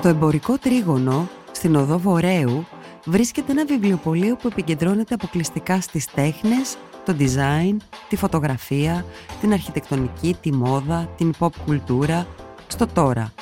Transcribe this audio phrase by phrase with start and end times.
[0.00, 2.66] Στο εμπορικό τρίγωνο, στην οδό Βορέου,
[3.04, 7.76] βρίσκεται ένα βιβλιοπωλείο που επικεντρώνεται αποκλειστικά στις τέχνες, το design,
[8.08, 9.04] τη φωτογραφία,
[9.40, 12.26] την αρχιτεκτονική, τη μόδα, την pop κουλτούρα,
[12.66, 13.32] στο τώρα.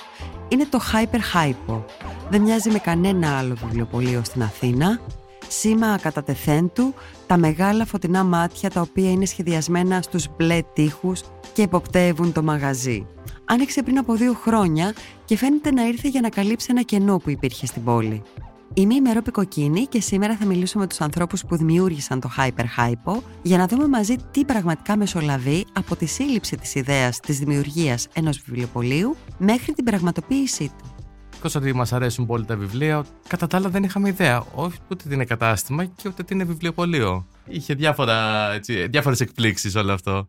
[0.48, 1.82] Είναι το Hyper Hypo.
[2.30, 5.00] Δεν μοιάζει με κανένα άλλο βιβλιοπωλείο στην Αθήνα.
[5.48, 6.94] Σήμα κατά τεθέν του,
[7.26, 11.20] τα μεγάλα φωτεινά μάτια τα οποία είναι σχεδιασμένα στους μπλε τείχους
[11.52, 13.06] και υποπτεύουν το μαγαζί.
[13.44, 17.30] Άνοιξε πριν από δύο χρόνια και φαίνεται να ήρθε για να καλύψει ένα κενό που
[17.30, 18.22] υπήρχε στην πόλη.
[18.74, 22.64] Είμαι η Μερόπη Κοκκίνη και σήμερα θα μιλήσω με τους ανθρώπους που δημιούργησαν το Hyper
[22.78, 28.08] Hypo για να δούμε μαζί τι πραγματικά μεσολαβεί από τη σύλληψη της ιδέας της δημιουργίας
[28.12, 30.97] ενός βιβλιοπολίου μέχρι την πραγματοποίησή του.
[31.42, 34.44] Εκτό ότι μας αρέσουν πολύ τα βιβλία, κατά τα άλλα δεν είχαμε ιδέα.
[34.54, 37.26] Όχι ούτε τι είναι κατάστημα και ούτε τι είναι βιβλιοπωλείο.
[37.48, 40.28] Είχε διάφορα, έτσι, διάφορες εκπλήξεις όλο αυτό.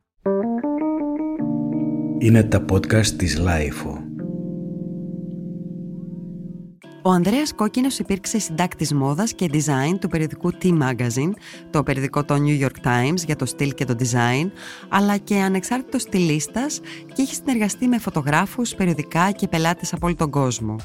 [2.17, 4.09] Είναι τα podcast της LiFO.
[7.03, 11.31] Ο Ανδρέας Κόκκινος υπήρξε συντάκτης μόδας και design του περιοδικού T-Magazine,
[11.69, 14.49] το περιοδικό των New York Times για το στυλ και το design,
[14.89, 16.79] αλλά και ανεξάρτητος στυλίστας
[17.13, 20.75] και έχει συνεργαστεί με φωτογράφους, περιοδικά και πελάτες από όλο τον κόσμο.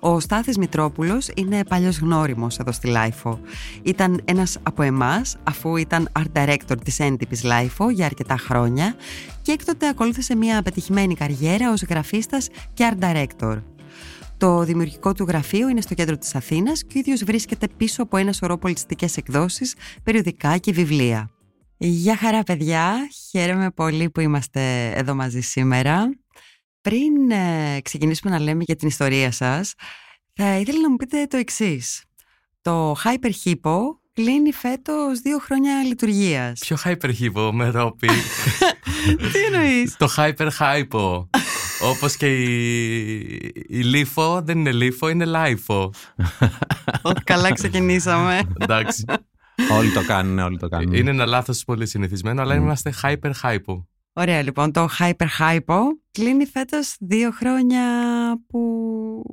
[0.00, 3.40] Ο Στάθης Μητρόπουλος είναι παλιός γνώριμος εδώ στη LiFO.
[3.82, 8.94] Ήταν ένας από εμάς αφού ήταν art director της έντυπης LiFO για αρκετά χρόνια
[9.42, 13.62] και έκτοτε ακολούθησε μια πετυχημένη καριέρα ως γραφίστας και art director.
[14.36, 18.16] Το δημιουργικό του γραφείο είναι στο κέντρο της Αθήνας και ο ίδιος βρίσκεται πίσω από
[18.16, 21.30] ένα σωρό πολιτιστικές εκδόσεις, περιοδικά και βιβλία.
[21.76, 22.94] Γεια χαρά παιδιά,
[23.30, 26.10] χαίρομαι πολύ που είμαστε εδώ μαζί σήμερα.
[26.82, 29.74] Πριν ε, ξεκινήσουμε να λέμε για την ιστορία σας,
[30.34, 32.04] θα ήθελα να μου πείτε το εξής.
[32.62, 33.78] Το Hyper Hippo
[34.12, 36.60] κλείνει φέτος δύο χρόνια λειτουργίας.
[36.60, 38.08] Ποιο Hyper Hypo με ρόπι.
[39.32, 41.26] Τι εννοείς; το Hyper Hypo.
[41.82, 43.26] Όπως και η,
[43.68, 45.92] η Λίφο δεν είναι Λίφο, είναι Λάιφο.
[47.24, 48.40] Καλά ξεκινήσαμε.
[48.58, 49.04] Εντάξει.
[49.70, 50.92] όλοι το κάνουν, όλοι το κάνουν.
[50.92, 53.84] Είναι ένα λάθος πολύ συνηθισμένο, αλλά είμαστε Hyper Hypo.
[54.14, 55.78] Ωραία, λοιπόν, το Hyper Hypo
[56.10, 57.84] κλείνει φέτος δύο χρόνια
[58.46, 58.58] που,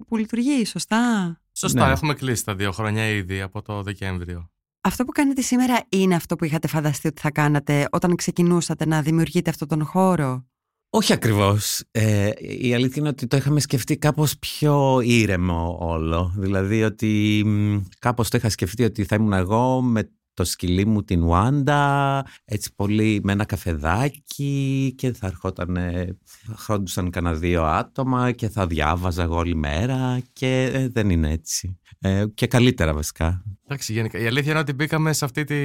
[0.07, 1.91] που λειτουργεί, σωστά; Σωστά, Ναι.
[1.91, 4.49] έχουμε κλείσει τα δύο χρόνια ήδη από το Δεκέμβριο.
[4.81, 9.01] Αυτό που κάνετε σήμερα είναι αυτό που είχατε φανταστεί ότι θα κάνατε όταν ξεκινούσατε να
[9.01, 10.45] δημιουργείτε αυτόν τον χώρο;
[10.89, 11.83] Όχι ακριβώς.
[11.91, 12.29] Ε,
[12.59, 16.33] η αλήθεια είναι ότι το είχαμε σκεφτεί κάπως πιο ήρεμο όλο.
[16.37, 21.03] Δηλαδή ότι μ, κάπως το είχα σκεφτεί ότι θα ήμουν εγώ με το σκυλί μου
[21.03, 25.77] την Wanda, έτσι πολύ με ένα καφεδάκι και θα ερχόταν,
[26.23, 31.31] θα χρόντουσαν κανένα δύο άτομα και θα διάβαζα εγώ όλη μέρα και ε, δεν είναι
[31.31, 31.79] έτσι.
[31.99, 33.43] Ε, και καλύτερα βασικά.
[33.65, 34.19] Εντάξει, γενικά.
[34.19, 35.55] Η αλήθεια είναι ότι μπήκαμε σε, αυτή τη,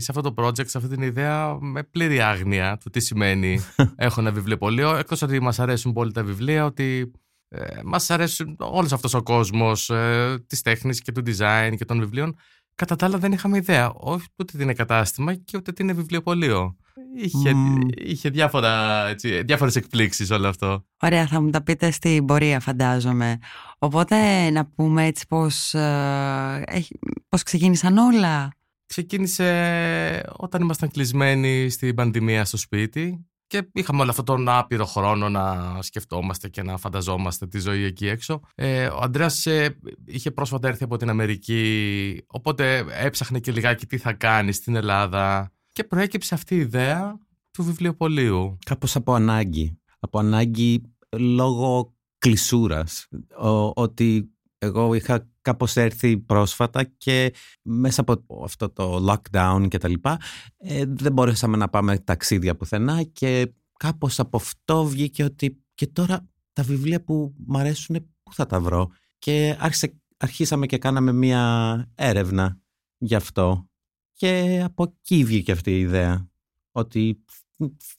[0.00, 3.60] σε αυτό το project, σε αυτή την ιδέα με πλήρη άγνοια του τι σημαίνει
[3.96, 4.96] έχω ένα βιβλιοπωλείο.
[4.96, 7.12] Εκτός ότι μας αρέσουν πολύ τα βιβλία, ότι
[7.48, 11.98] ε, μας αρέσουν όλος αυτός ο κόσμος ε, της τέχνης και του design και των
[11.98, 12.36] βιβλίων.
[12.74, 13.92] Κατά τα άλλα δεν είχαμε ιδέα.
[13.92, 16.76] Όχι ούτε τι είναι κατάστημα και ούτε τι είναι βιβλιοπωλείο.
[17.16, 17.80] Είχε, Μμμ.
[18.04, 20.84] είχε διάφορα, έτσι, διάφορες εκπλήξεις όλο αυτό.
[21.02, 23.38] Ωραία, θα μου τα πείτε στην πορεία φαντάζομαι.
[23.78, 26.98] Οπότε να πούμε έτσι πώς, ε, έχει-
[27.28, 28.52] πώς ξεκίνησαν όλα;
[28.86, 35.28] Ξεκίνησε όταν ήμασταν κλεισμένοι στην πανδημία στο σπίτι και είχαμε όλο αυτόν τον άπειρο χρόνο
[35.28, 38.40] να σκεφτόμαστε και να φανταζόμαστε τη ζωή εκεί έξω.
[38.54, 43.98] Ε, ο Αντρέας ε, είχε πρόσφατα έρθει από την Αμερική, οπότε έψαχνε και λιγάκι τι
[43.98, 47.18] θα κάνει στην Ελλάδα και προέκυψε αυτή η ιδέα
[47.50, 48.58] του βιβλιοπωλείου.
[48.64, 49.80] Κάπως από ανάγκη.
[49.98, 50.82] Από ανάγκη
[51.18, 53.08] λόγω κλεισούρας.
[53.40, 59.88] Ο- ότι εγώ είχα κάπως έρθει πρόσφατα και μέσα από αυτό το lockdown και τα
[59.88, 60.20] λοιπά
[60.56, 66.28] ε, δεν μπορέσαμε να πάμε ταξίδια πουθενά και κάπως από αυτό βγήκε ότι και τώρα
[66.52, 71.92] τα βιβλία που μ' αρέσουν πού θα τα βρω; και άρχισε, αρχίσαμε και κάναμε μία
[71.94, 72.60] έρευνα
[72.98, 73.68] γι' αυτό
[74.12, 76.28] και από εκεί βγήκε αυτή η ιδέα
[76.72, 77.24] ότι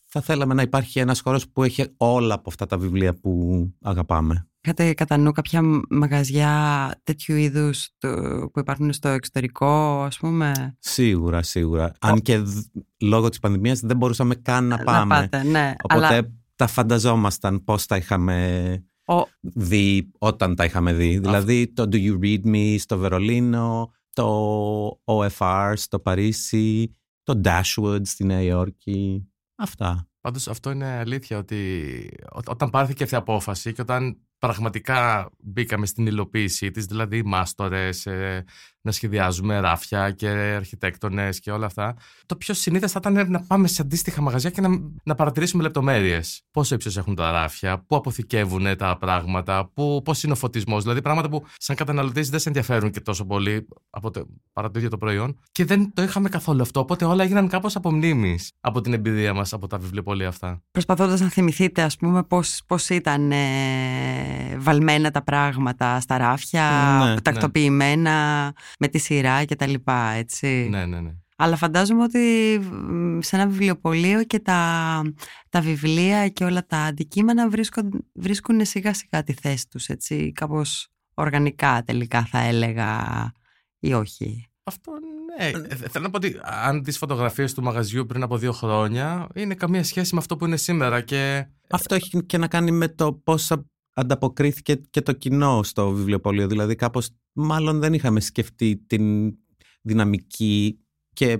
[0.07, 4.47] θα θέλαμε να υπάρχει ένας χώρος που έχει όλα από αυτά τα βιβλία που αγαπάμε.
[4.61, 11.41] Είχατε κατά νου κάποια μαγαζιά τέτοιου είδους το- που υπάρχουν στο εξωτερικό, ας πούμε; Σίγουρα,
[11.41, 11.91] σίγουρα.
[11.99, 12.65] Αν και δ-
[13.01, 15.15] λόγω της πανδημίας δεν μπορούσαμε καν να πάμε.
[15.15, 15.73] πάτε, ναι.
[15.83, 21.19] Οπότε Αλλά τα φανταζόμασταν πώς τα είχαμε ο, δει όταν τα είχαμε δει.
[21.19, 28.23] Δηλαδή το Do You Read Me στο Βερολίνο, το OFR στο Παρίσι, το Dashwood στη
[28.25, 29.29] Νέα Υόρκη.
[29.55, 30.07] Αυτά.
[30.21, 35.85] Πάντως αυτό είναι αλήθεια ότι ό- όταν πάρθηκε αυτή η απόφαση και όταν πραγματικά μπήκαμε
[35.85, 38.43] στην υλοποίησή της, δηλαδή οι μάστορες, ε,
[38.85, 41.95] να σχεδιάζουμε ράφια και αρχιτέκτονες και όλα αυτά.
[42.25, 44.69] Το πιο συνήθω θα ήταν να πάμε σε αντίστοιχα μαγαζιά και να,
[45.03, 46.41] να παρατηρήσουμε λεπτομέρειες.
[46.51, 49.71] Πόσο ύψος έχουν τα ράφια, πού αποθηκεύουν τα πράγματα,
[50.03, 50.83] πώς είναι ο φωτισμός.
[50.83, 54.77] Δηλαδή πράγματα που σαν καταναλωτή δεν σε ενδιαφέρουν και τόσο πολύ από το, παρά το
[54.77, 55.39] ίδιο το προϊόν.
[55.51, 56.79] Και δεν το είχαμε καθόλου αυτό.
[56.79, 60.61] Οπότε όλα έγιναν κάπως από μνήμης από την εμπειρία μας από τα βιβλιοπολία αυτά.
[60.71, 62.23] Προσπαθώντας να θυμηθείτε, ας πούμε,
[62.67, 66.69] πώς ήταν ε, βαλμένα τα πράγματα στα ράφια,
[67.05, 70.67] Ναι, τακτοποιημένα με τη σειρά και τα λοιπά, έτσι.
[70.69, 71.11] Ναι, ναι, ναι.
[71.37, 75.01] Αλλά φαντάζομαι ότι μ, σε ένα βιβλιοπωλείο και τα,
[75.49, 80.87] τα βιβλία και όλα τα αντικείμενα βρίσκουν, βρίσκουν σιγά σιγά τη θέση τους, έτσι, κάπως
[81.13, 83.31] οργανικά τελικά θα έλεγα
[83.79, 84.49] ή όχι.
[84.63, 84.91] Αυτό
[85.37, 85.47] ναι.
[85.47, 89.53] Ε, Θέλω να πω ότι αν τι φωτογραφίες του μαγαζιού πριν από δύο χρόνια είναι
[89.55, 91.01] καμία σχέση με αυτό που είναι σήμερα.
[91.01, 95.89] Και Αυτό έχει και να κάνει με το πώς α- ανταποκρίθηκε και το κοινό στο
[95.91, 96.47] βιβλιοπωλείο.
[96.47, 99.33] Δηλαδή κάπως μάλλον δεν είχαμε σκεφτεί την
[99.81, 100.79] δυναμική
[101.13, 101.37] και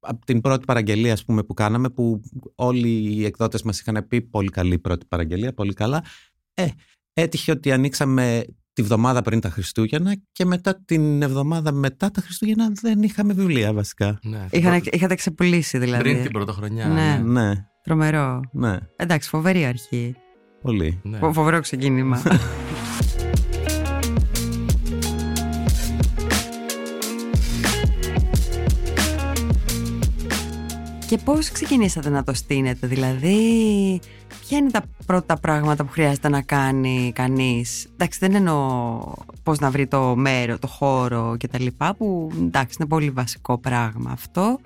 [0.00, 2.20] από την πρώτη παραγγελία ας πούμε, που κάναμε που
[2.54, 6.04] όλοι οι εκδότες μας είχαν πει πολύ καλή πρώτη παραγγελία, πολύ καλά.
[6.54, 6.66] Ε,
[7.12, 12.70] έτυχε ότι ανοίξαμε τη βδομάδα πριν τα Χριστούγεννα και μετά την εβδομάδα μετά τα Χριστούγεννα
[12.80, 14.18] δεν είχαμε βιβλία βασικά.
[14.22, 16.02] ναι, Είχαν, προ- είχατε ξεπουλήσει δηλαδή.
[16.02, 16.86] πριν την πρωτοχρονιά.
[16.88, 17.20] Ναι.
[17.24, 17.42] Ναι.
[17.42, 18.40] Ναι, Τρομερό.
[18.52, 20.14] ναι, Εντάξει, φοβερή αρχή.
[20.68, 20.98] Πολύ.
[21.02, 21.18] ναι.
[21.18, 22.22] Φο- Φοβερό ξεκίνημα.
[31.06, 33.40] Και πώς ξεκινήσατε να το στείνετε, δηλαδή
[34.46, 39.00] ποια είναι τα πρώτα πράγματα που χρειάζεται να κάνει κανείς; Εντάξει δεν εννοώ
[39.42, 43.58] πώς να βρει το μέρο, το χώρο και τα λοιπά που εντάξει είναι πολύ βασικό
[43.58, 44.58] πράγμα αυτό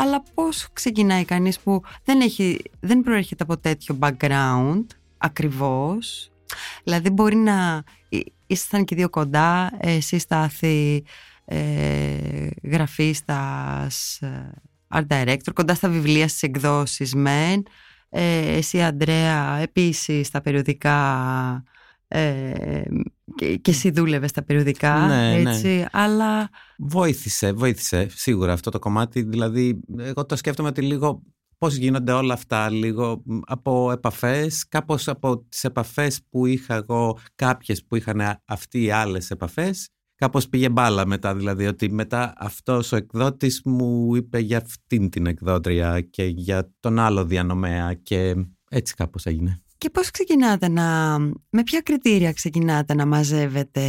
[0.00, 4.84] αλλά πώς ξεκινάει κανείς που δεν, έχει, δεν προέρχεται από τέτοιο background
[5.18, 6.30] ακριβώς
[6.84, 11.04] δηλαδή μπορεί να εί- ήσασταν και δύο κοντά εσύ Στάθη
[11.44, 14.50] ε, γραφίστας ε,
[14.94, 17.62] art director κοντά στα βιβλία στις εκδόσεις μεν
[18.10, 21.62] ε, εσύ Αντρέα επίσης στα περιοδικά
[22.08, 22.82] ε,
[23.34, 25.50] και, και εσύ δούλευες στα περιοδικά Ναι, ναι.
[25.50, 29.22] έτσι αλλά Βοήθησε, βοήθησε σίγουρα αυτό το κομμάτι.
[29.22, 31.22] Δηλαδή, εγώ το σκέφτομαι ότι λίγο
[31.58, 37.18] πώς γίνονται όλα αυτά, λίγο μ, από επαφές, κάπως από τις επαφές που είχα εγώ,
[37.34, 42.32] κάποιες που είχαν α- αυτοί οι άλλες επαφές, κάπως πήγε μπάλα μετά, δηλαδή ότι μετά
[42.36, 48.34] αυτός ο εκδότης μου είπε για αυτήν την εκδότρια και για τον άλλο διανομέα και
[48.70, 49.62] έτσι κάπως έγινε.
[49.78, 51.18] Και πώς ξεκινάτε να...
[51.50, 53.82] Με ποια κριτήρια ξεκινάτε να μαζεύετε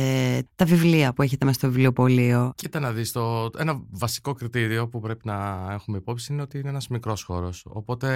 [0.56, 5.00] τα βιβλία που έχετε μέσα στο βιβλιοπωλείο; Κοίτα να δεις, το, ένα βασικό κριτήριο που
[5.00, 7.66] πρέπει να έχουμε υπόψη είναι ότι είναι ένας μικρός χώρος.
[7.70, 8.08] Οπότε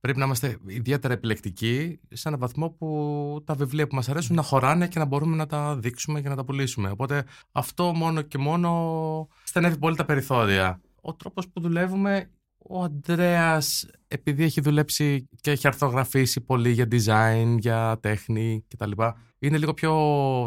[0.00, 4.42] πρέπει να είμαστε ιδιαίτερα επιλεκτικοί σε έναν βαθμό που τα βιβλία που μας αρέσουν να
[4.42, 6.90] χωράνε και να μπορούμε να τα δείξουμε και να τα πουλήσουμε.
[6.90, 10.80] Οπότε αυτό μόνο και μόνο στενεύει πολύ τα περιθώρια.
[11.00, 12.30] Ο τρόπος που δουλεύουμε,
[12.68, 18.90] ο Αντρέας επειδή έχει δουλέψει και έχει αρθογραφήσει πολύ για design, για τέχνη κτλ.
[19.38, 19.90] Είναι λίγο πιο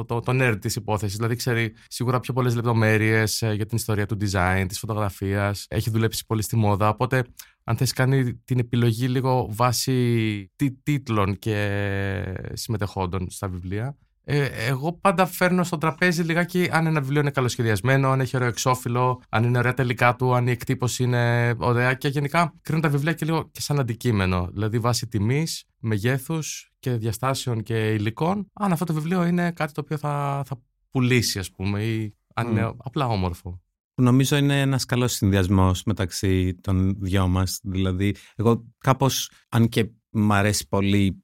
[0.08, 4.06] το, το nerd της υπόθεσης, δηλαδή ξέρει σίγουρα πιο πολλές λεπτομέρειες ε, για την ιστορία
[4.06, 7.24] του design, της φωτογραφίας, έχει δουλέψει πολύ στη μόδα, οπότε
[7.64, 13.98] αν θες κάνει την επιλογή λίγο βάσει τι- τίτλων και συμμετεχόντων στα βιβλία.
[14.26, 18.48] Ε, εγώ πάντα φέρνω στο τραπέζι λιγάκι αν ένα βιβλίο είναι καλοσχεδιασμένο, αν έχει ωραίο
[18.48, 22.90] εξώφυλλο, αν είναι ωραία τελικά του, αν η εκτύπωση είναι ωραία και γενικά κρίνω τα
[22.90, 24.50] βιβλία και λίγο και σαν αντικείμενο.
[24.52, 29.82] Δηλαδή βάσει τιμής, μεγέθους και διαστάσεων και υλικών, αν αυτό το βιβλίο είναι κάτι το
[29.82, 32.52] οποίο θα, θα πουλήσει, ας πούμε, ή αν Μμ.
[32.52, 33.62] είναι απλά όμορφο.
[33.94, 37.60] που νομίζω είναι ένας καλός συνδυασμός μεταξύ των δυο μας.
[37.64, 41.22] Δηλαδή, εγώ κάπως, αν και μ' αρέσει πολύ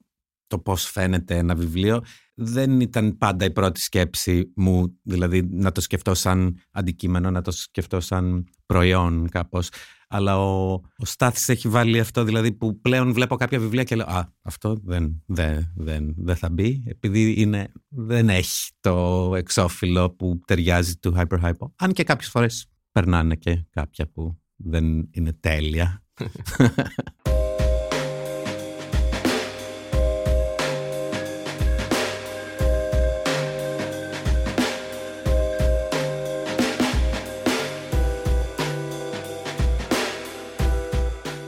[0.48, 2.04] το πώς φαίνεται ένα βιβλίο,
[2.40, 7.52] δεν ήταν πάντα η πρώτη σκέψη μου, δηλαδή να το σκεφτώ σαν αντικείμενο, να το
[7.52, 9.70] σκεφτώ σαν προϊόν κάπως.
[10.08, 14.06] Αλλά ο, ο Στάθης έχει βάλει αυτό, δηλαδή που πλέον βλέπω κάποια βιβλία και λέω
[14.06, 20.40] «Α, αυτό δεν, δεν, δεν, δεν θα μπει», επειδή είναι, δεν έχει το εξώφυλλο που
[20.48, 21.72] ταιριάζει του Hyper Hypo.
[21.76, 26.04] Αν και κάποιες φορές περνάνε και κάποια που δεν είναι τέλεια.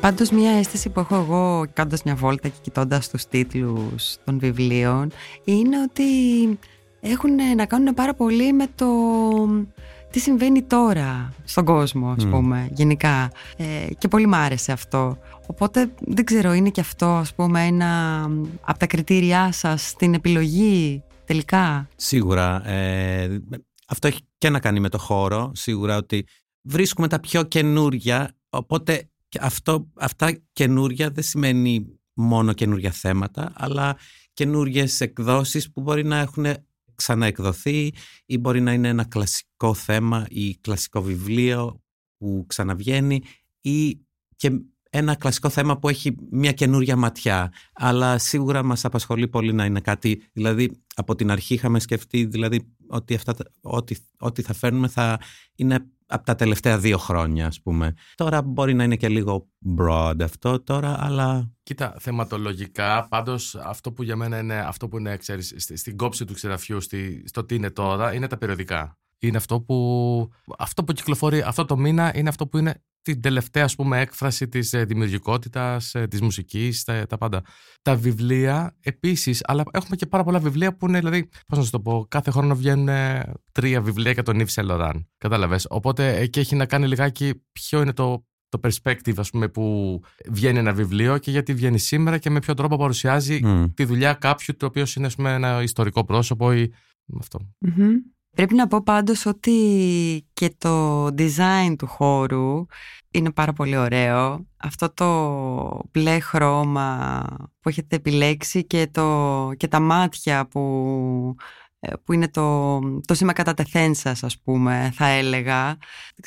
[0.02, 5.12] Πάντως μια αίσθηση που έχω εγώ κάνοντας μια βόλτα και κοιτώντας τους τίτλους των βιβλίων
[5.44, 6.04] είναι ότι
[7.00, 8.88] έχουν να κάνουν πάρα πολύ με το
[10.12, 12.32] τι συμβαίνει τώρα στον κόσμο ας Μμ.
[12.32, 15.18] πούμε γενικά ε, και πολύ μ' άρεσε αυτό
[15.48, 18.22] οπότε δεν ξέρω είναι και αυτό ας πούμε ένα
[18.62, 22.70] από τα κριτήριά σας στην επιλογή τελικά; Σίγουρα.
[22.70, 23.42] Ε,
[23.88, 26.26] αυτό έχει και να κάνει με το χώρο, σίγουρα ότι
[26.62, 33.98] βρίσκουμε τα πιο καινούρια, οπότε αυτό, αυτά καινούρια δεν σημαίνει μόνο καινούρια θέματα, αλλά
[34.34, 36.46] καινούριες εκδόσεις που μπορεί να έχουν
[36.96, 37.94] ξαναεκδοθεί
[38.26, 41.82] ή μπορεί να είναι ένα κλασικό θέμα ή κλασικό βιβλίο
[42.18, 43.22] που ξαναβγαίνει
[43.62, 44.00] ή
[44.36, 47.54] και ένα κλασικό θέμα που έχει μια καινούρια ματιά.
[47.74, 52.76] Αλλά σίγουρα μας απασχολεί πολύ να είναι κάτι, δηλαδή από την αρχή είχαμε σκεφτεί δηλαδή
[52.88, 55.20] ότι αυτά, ό,τι, ό,τι θα φέρνουμε θα
[55.56, 57.94] είναι από τα τελευταία δύο χρόνια, ας πούμε.
[58.16, 61.52] Τώρα μπορεί να είναι και λίγο broad αυτό τώρα, αλλά...
[61.64, 66.34] Κοίτα, θεματολογικά, πάντως αυτό που για μένα είναι, αυτό που είναι, ξέρεις, στην κόψη του
[66.34, 68.98] ξεραφιού, στη, στο τι είναι τώρα, είναι τα περιοδικά.
[69.20, 73.64] Είναι αυτό που, αυτό που κυκλοφορεί αυτό το μήνα, είναι αυτό που είναι την τελευταία
[73.64, 77.42] ας πούμε έκφραση της ε, δημιουργικότητας, ε, της μουσικής, τα, τα πάντα.
[77.82, 81.72] Τα βιβλία επίσης, αλλά έχουμε και πάρα πολλά βιβλία που είναι, δηλαδή, πώς να σου
[81.72, 86.18] το πω, κάθε χρόνο βγαίνουν ε, τρία βιβλία για τον Yves Saint Laurent, κατάλαβες; Οπότε
[86.18, 90.74] εκεί έχει να κάνει λιγάκι ποιο είναι το, το perspective ας πούμε που βγαίνει ένα
[90.74, 93.40] βιβλίο και γιατί βγαίνει σήμερα και με ποιο τρόπο παρουσιάζει
[93.74, 96.74] τη δουλειά κάποιου το οποίος είναι ας πούμε, ένα ιστορικό πρόσωπο ή
[97.20, 97.40] αυτό.
[98.36, 102.66] Πρέπει να πω πάντως ότι και το design του χώρου
[103.12, 104.46] είναι πάρα πολύ ωραίο.
[104.58, 107.24] Αυτό το μπλε χρώμα
[107.60, 111.36] που έχετε επιλέξει και, το, και τα μάτια που,
[111.80, 115.78] ε, που είναι το, το σήμα κατά τεθένσας ας πούμε θα έλεγα.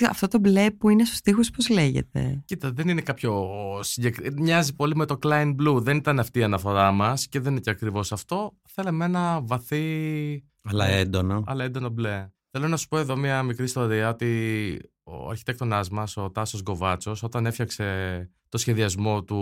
[0.08, 3.48] Αυτό το μπλε που είναι στους στίχους πώς λέγεται; Κοίτα δεν είναι κάποιο
[3.80, 4.42] συγκεκριμένο.
[4.42, 5.76] Μοιάζει πολύ με το Klein Blue.
[5.76, 8.52] Δεν ήταν αυτή η αναφορά μας και δεν είναι και ακριβώς αυτό.
[8.68, 11.42] Θέλαμε ένα βαθύ αλλά έντονο.
[11.46, 12.28] Αλλά έντονο μπλε.
[12.50, 17.22] Θέλω να σου πω εδώ μια μικρή ιστορία ότι ο αρχιτέκτονάς μας, ο Τάσος Γκοβάτσος,
[17.22, 19.38] όταν έφτιαξε το σχεδιασμό του,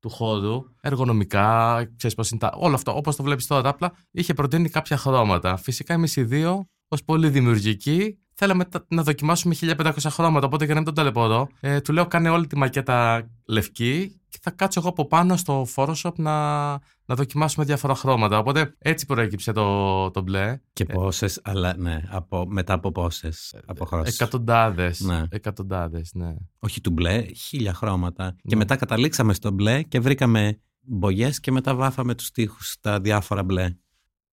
[0.00, 4.34] του χώρου, εργονομικά, ξέρεις πώς είναι τα, όλο αυτό, όπως το βλέπεις τώρα απλά, είχε
[4.34, 5.56] προτείνει κάποια χρώματα.
[5.56, 10.46] Φυσικά εμείς οι δύο, ως πολύ δημιουργικοί, θέλαμε να δοκιμάσουμε 1500 χρώματα.
[10.46, 14.38] Οπότε για να μην τον ταλαιπωρώ, ε, του λέω κάνε όλη τη μακέτα λευκή και
[14.42, 18.38] θα κάτσω εγώ από πάνω στο Photoshop να, να δοκιμάσουμε διάφορα χρώματα.
[18.38, 20.60] Οπότε έτσι προέκυψε το, το μπλε.
[20.72, 24.20] Και πόσες, αλλά ναι, από, μετά από πόσες αποχρώσεις.
[24.20, 25.00] Εκατοντάδες.
[25.00, 25.22] Ναι.
[25.28, 26.34] Εκατοντάδες, ναι.
[26.58, 28.34] Όχι του μπλε, χίλια χρώματα.
[28.36, 28.56] Και ναι.
[28.56, 33.76] μετά καταλήξαμε στο μπλε και βρήκαμε μπογιές και μετά βάφαμε τους τοίχους στα διάφορα μπλε.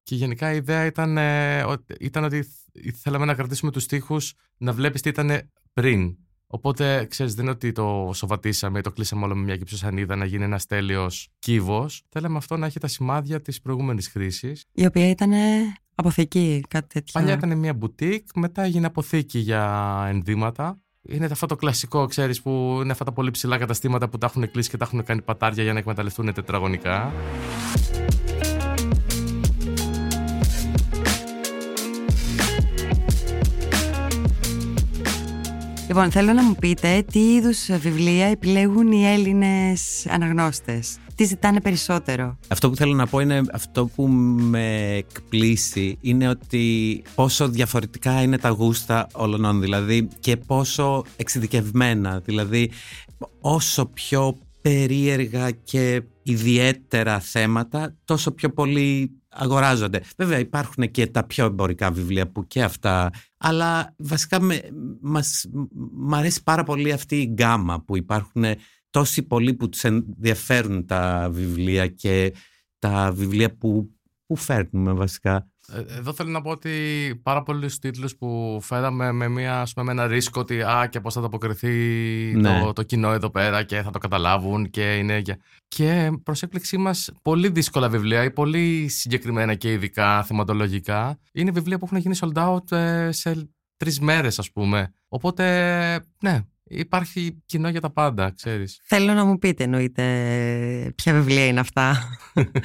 [0.04, 1.66] Και γενικά η ιδέα ήταν, ε,
[2.00, 2.46] ήταν ότι
[3.02, 6.18] θέλαμε να κρατήσουμε τους στίχους να βλέπεις τι ήταν πριν.
[6.56, 10.26] Οπότε, ξέρεις, δεν είναι ότι το σοβατήσαμε ή το κλείσαμε όλο με μια κυψοσανίδα να
[10.26, 12.04] γίνει ένας τέλειος κύβος.
[12.10, 14.66] Θέλαμε αυτό να έχει τα σημάδια της προηγούμενης χρήσης.
[14.72, 15.32] Η οποία ήταν
[15.96, 17.12] αποθήκη, κάτι τέτοιο.
[17.14, 20.80] Παλιά ήταν μια μπουτίκ, μετά έγινε αποθήκη για ενδύματα.
[21.02, 24.52] Είναι αυτό το κλασικό, ξέρεις, που είναι αυτά τα πολύ ψηλά καταστήματα που τα έχουν
[24.52, 27.14] κλείσει και τα έχουν κάνει πατάρια για να εκμεταλλευτούν τετραγωνικά.
[35.96, 42.38] Λοιπόν, θέλω να μου πείτε τι είδους βιβλία επιλέγουν οι Έλληνες αναγνώστες; Τι ζητάνε περισσότερο;
[42.48, 48.38] Αυτό που θέλω να πω είναι αυτό που με εκπλήσει είναι ότι πόσο διαφορετικά είναι
[48.38, 52.22] τα γούστα όλων δηλαδή και πόσο εξειδικευμένα.
[52.26, 52.72] Δηλαδή
[53.42, 60.02] όσο πιο περίεργα και ιδιαίτερα θέματα τόσο πιο πολύ αγοράζονται.
[60.18, 64.62] Βέβαια υπάρχουν και τα πιο εμπορικά βιβλία που και αυτά, αλλά βασικά με,
[65.02, 65.46] μας,
[65.92, 68.44] μ' αρέσει πάρα πολύ αυτή η γκάμα που υπάρχουν
[68.90, 72.34] τόσοι πολλοί που τους ενδιαφέρουν τα βιβλία και
[72.80, 73.90] τα βιβλία που,
[74.26, 75.48] που φέρνουμε βασικά.
[75.68, 76.72] Ε, εδώ θέλω να πω ότι
[77.24, 81.00] πάρα πολλούς τίτλους που φέραμε με, μια, ας πούμε, με ένα ρίσκο ότι α, και
[81.00, 81.72] πώς θα αποκριθεί
[82.36, 82.62] ναι.
[82.62, 85.22] το, το κοινό εδώ πέρα και θα το καταλάβουν και είναι.
[85.68, 91.78] Και προς έκπληξή μας, πολύ δύσκολα βιβλία ή πολύ συγκεκριμένα και ειδικά θεματολογικά είναι βιβλία
[91.78, 94.94] που έχουν γίνει sold out ε, σε τρεις μέρες, ας πούμε.
[95.08, 95.46] Οπότε,
[96.22, 96.42] ναι,
[96.76, 98.80] Υπάρχει κοινό για τα πάντα, ξέρεις.
[98.84, 100.04] Θέλω να μου πείτε, εννοείται,
[100.96, 101.98] ποια βιβλία είναι αυτά.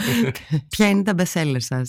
[0.76, 1.88] ποια είναι τα best σας;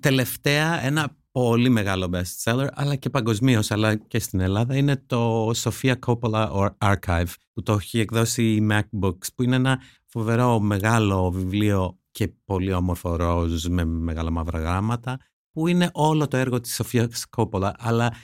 [0.00, 5.50] Τελευταία ένα πολύ μεγάλο best seller αλλά και παγκοσμίως αλλά και στην Ελλάδα είναι το
[5.50, 11.98] Sofia Coppola Archive που το έχει εκδώσει η MacBooks που είναι ένα φοβερό μεγάλο βιβλίο
[12.10, 15.18] και πολύ όμορφο ροζ με μεγάλα μαύρα γράμματα
[15.52, 18.14] που είναι όλο το έργο της Sofia Coppola αλλά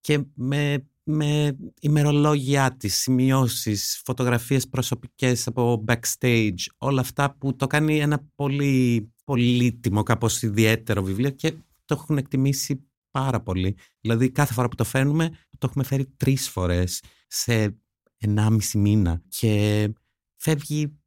[0.00, 7.98] και με, με ημερολόγια της, σημειώσεις, φωτογραφίες προσωπικές από backstage, όλα αυτά που το κάνει
[7.98, 11.50] ένα πολύ πολύτιμο, κάπως ιδιαίτερο βιβλίο και
[11.84, 13.76] το έχουν εκτιμήσει πάρα πολύ.
[14.00, 17.76] Δηλαδή κάθε φορά που το φέρνουμε το έχουμε φέρει τρεις φορές σε
[18.18, 19.88] ενάμιση μήνα και
[20.36, 20.98] φεύγει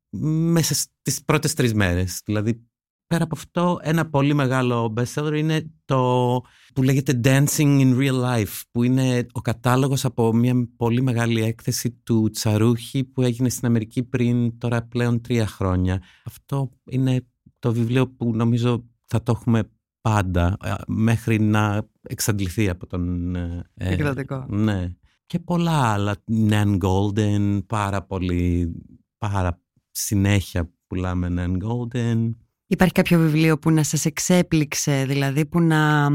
[0.52, 2.22] μέσα στις πρώτες τρεις μέρες.
[2.26, 2.68] Δηλαδή
[3.14, 6.42] πέρα από αυτό, ένα πολύ μεγάλο bestseller είναι το
[6.74, 11.92] που λέγεται Dancing in Real Life, που είναι ο κατάλογος από μια πολύ μεγάλη έκθεση
[11.92, 16.02] του Τσαρούχη που έγινε στην Αμερική πριν τώρα πλέον τρία χρόνια.
[16.26, 17.26] Αυτό είναι
[17.60, 19.70] το βιβλίο που νομίζω θα το έχουμε
[20.02, 23.36] πάντα ε, μέχρι να εξαντληθεί από τον...
[23.36, 24.46] Ε, Εκδοτικό.
[24.50, 24.96] ναι.
[25.26, 26.16] Και πολλά άλλα.
[26.50, 28.74] Nan Golden, πάρα πολύ,
[29.18, 32.30] πάρα συνέχεια πουλάμε Nan Golden.
[32.74, 36.10] Υπάρχει κάποιο βιβλίο που να σας εξέπληξε, δηλαδή που να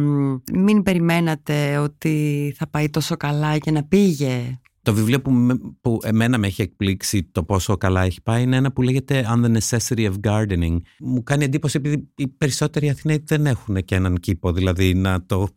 [0.52, 5.32] μην περιμένατε ότι θα πάει τόσο καλά και να πήγε; Το βιβλίο που,
[5.80, 9.44] που εμένα με έχει εκπλήξει το πόσο καλά έχει πάει είναι ένα που λέγεται On
[9.44, 10.76] the Necessity of Gardening.
[10.98, 15.48] Μου κάνει εντύπωση επειδή οι περισσότεροι Αθηναίοι δεν έχουν και έναν κήπο, δηλαδή να το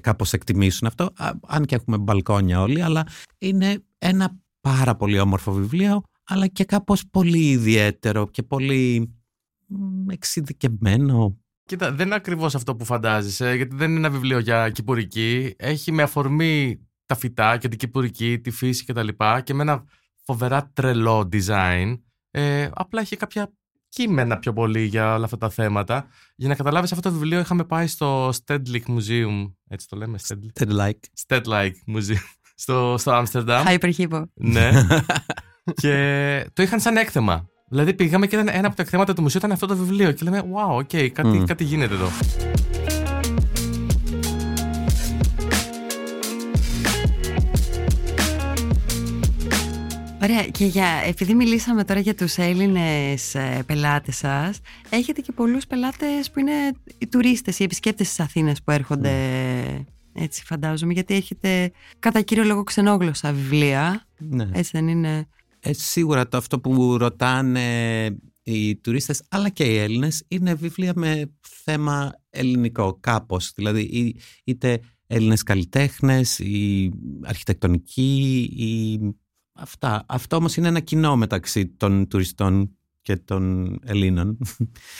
[0.00, 1.10] κάπως εκτιμήσουν αυτό,
[1.46, 3.06] αν και έχουμε μπαλκόνια όλοι, αλλά
[3.38, 9.12] είναι ένα πάρα πολύ όμορφο βιβλίο, αλλά και κάπως πολύ ιδιαίτερο και πολύ
[10.10, 11.36] εξειδικευμένο.
[11.64, 15.54] Κοίτα, δεν είναι ακριβώς αυτό που φαντάζεσαι, γιατί δεν είναι ένα βιβλίο για κυπουρική.
[15.58, 19.08] Έχει με αφορμή τα φυτά και την κυπουρική, τη φύση κτλ.
[19.08, 19.84] Και, και με ένα
[20.24, 21.98] φοβερά τρελό design.
[22.30, 23.52] Ε, απλά έχει κάποια
[23.88, 26.06] κείμενα πιο πολύ για όλα αυτά τα θέματα.
[26.36, 30.98] Για να καταλάβεις αυτό το βιβλίο είχαμε πάει στο Stedelijk Museum, έτσι το λέμε, Stedelijk;
[31.26, 33.64] Stedelijk Museum, στο, στο Άμστερνταμ.
[33.66, 34.22] Hyperhippo.
[34.34, 34.70] Ναι.
[35.82, 37.48] και το είχαν σαν έκθεμα.
[37.68, 40.42] Δηλαδή πήγαμε και ένα από τα εκθέματα του μουσείου ήταν αυτό το βιβλίο και λέμε
[40.52, 41.46] wow, ok, κάτι, mm.
[41.46, 42.08] κάτι γίνεται εδώ.
[50.22, 54.60] Ωραία και για, επειδή μιλήσαμε τώρα για τους Έλληνες ε, πελάτες σας
[54.90, 56.52] έχετε και πολλούς πελάτες που είναι
[56.98, 59.12] οι τουρίστες, οι επισκέπτες της Αθήνας που έρχονται
[60.12, 64.48] έτσι φαντάζομαι γιατί έχετε κατά κύριο λόγο ξενόγλωσσα βιβλία ναι.
[64.52, 65.28] έτσι δεν είναι
[65.68, 68.06] ε, σίγουρα το αυτό που ρωτάνε
[68.42, 75.42] οι τουρίστες αλλά και οι Έλληνες είναι βιβλία με θέμα ελληνικό κάπως δηλαδή είτε Έλληνες
[75.42, 76.90] καλλιτέχνες ή
[77.22, 78.98] αρχιτεκτονικοί ή
[79.60, 80.04] Αυτά.
[80.08, 84.38] Αυτό όμως είναι ένα κοινό μεταξύ των τουριστών και των Ελλήνων.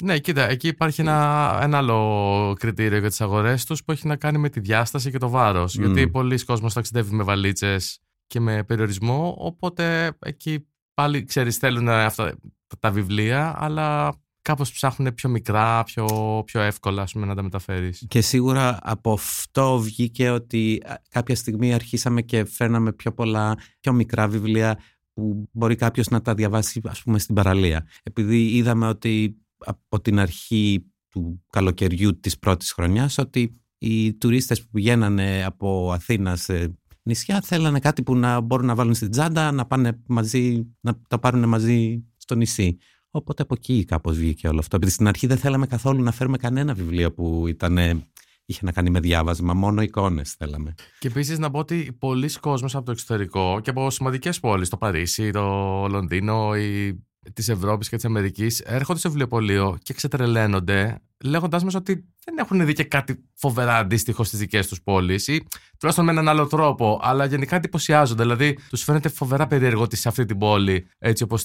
[0.05, 4.17] Ναι, κοίτα, εκεί υπάρχει ένα, ένα άλλο κριτήριο για τις αγορές τους που έχει να
[4.17, 5.75] κάνει με τη διάσταση και το βάρος.
[5.75, 12.35] Γιατί πολλοί κόσμος ταξιδεύει με βαλίτσες και με περιορισμό, οπότε εκεί πάλι, ξέρεις, θέλουν αυτά
[12.79, 14.13] τα βιβλία, αλλά
[14.49, 16.07] Κάπως ψάχνουν πιο μικρά, πιο,
[16.47, 18.05] πιο εύκολα πούμε, να τα μεταφέρεις.
[18.09, 24.29] Και σίγουρα από αυτό βγήκε ότι κάποια στιγμή αρχίσαμε και φέρναμε πιο πολλά, πιο μικρά
[24.29, 24.79] βιβλία
[25.13, 27.87] που μπορεί κάποιος να τα διαβάσει ας πούμε στην παραλία.
[28.03, 34.69] Επειδή είδαμε ότι από την αρχή του καλοκαιριού της πρώτης χρονιάς ότι οι τουρίστες που
[34.73, 39.67] πηγαίνανε από Αθήνα σε νησιά θέλανε κάτι που να μπορούν να βάλουν στην τσάντα, να
[39.67, 42.77] πάνε μαζί, να τα πάρουν μαζί στο νησί.
[43.11, 44.77] Οπότε από εκεί κάπως βγήκε όλο αυτό.
[44.77, 47.79] Επειδή στην αρχή δεν θέλαμε καθόλου να φέρουμε κανένα βιβλίο που ήταν,
[48.45, 50.75] είχε να κάνει με διάβασμα, μόνο εικόνες θέλαμε.
[50.99, 54.77] Και επίσης να πω ότι πολλοί κόσμος από το εξωτερικό και από σημαντικές πόλεις, το
[54.77, 55.43] Παρίσι, το
[55.91, 62.05] Λονδίνο, η της Ευρώπης και της Αμερικής έρχονται στο βιβλιοπωλείο και ξετρελαίνονται, λέγοντάς μας ότι
[62.25, 65.47] δεν έχουν δει και κάτι φοβερά αντίστοιχο στις δικές τους πόλεις ή
[65.79, 68.23] τουλάχιστον με έναν άλλο τρόπο, αλλά γενικά εντυπωσιάζονται.
[68.23, 71.45] Δηλαδή, τους φαίνεται φοβερά περίεργο ότι σε αυτή την πόλη, έτσι όπως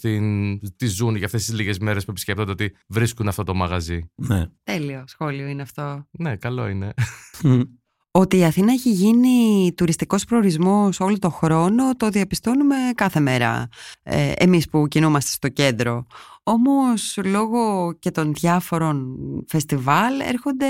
[0.75, 4.11] τη ζουν για αυτές τις λίγες μέρες που επισκέπτονται, ότι βρίσκουν αυτό το μαγαζί.
[4.15, 4.45] Ναι.
[4.63, 6.07] Τέλειο σχόλιο είναι αυτό.
[6.11, 6.93] Ναι, καλό είναι.
[8.15, 13.67] Ότι η Αθήνα έχει γίνει τουριστικός προορισμός όλο το χρόνο το διαπιστώνουμε κάθε μέρα
[14.03, 16.05] ε, εμείς που κινούμαστε στο κέντρο.
[16.43, 19.15] Όμως λόγω και των διάφορων
[19.47, 20.65] φεστιβάλ έρχονται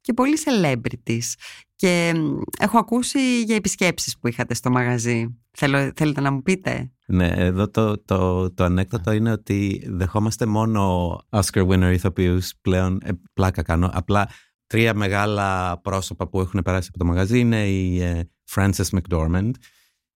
[0.00, 1.32] και πολλοί celebrities
[1.76, 2.14] και
[2.58, 5.38] έχω ακούσει για επισκέψεις που είχατε στο μαγαζί.
[5.50, 11.10] Θέλω, θέλετε να μου πείτε; Ναι, εδώ το, το, το ανέκδοτο είναι ότι δεχόμαστε μόνο
[11.30, 14.28] Oscar winner ηθοποιούς πλέον, ε, πλάκα κάνω, απλά
[14.70, 18.20] τρία μεγάλα πρόσωπα που έχουν περάσει από το μαγαζί είναι η ε,
[18.54, 19.50] Frances McDormand,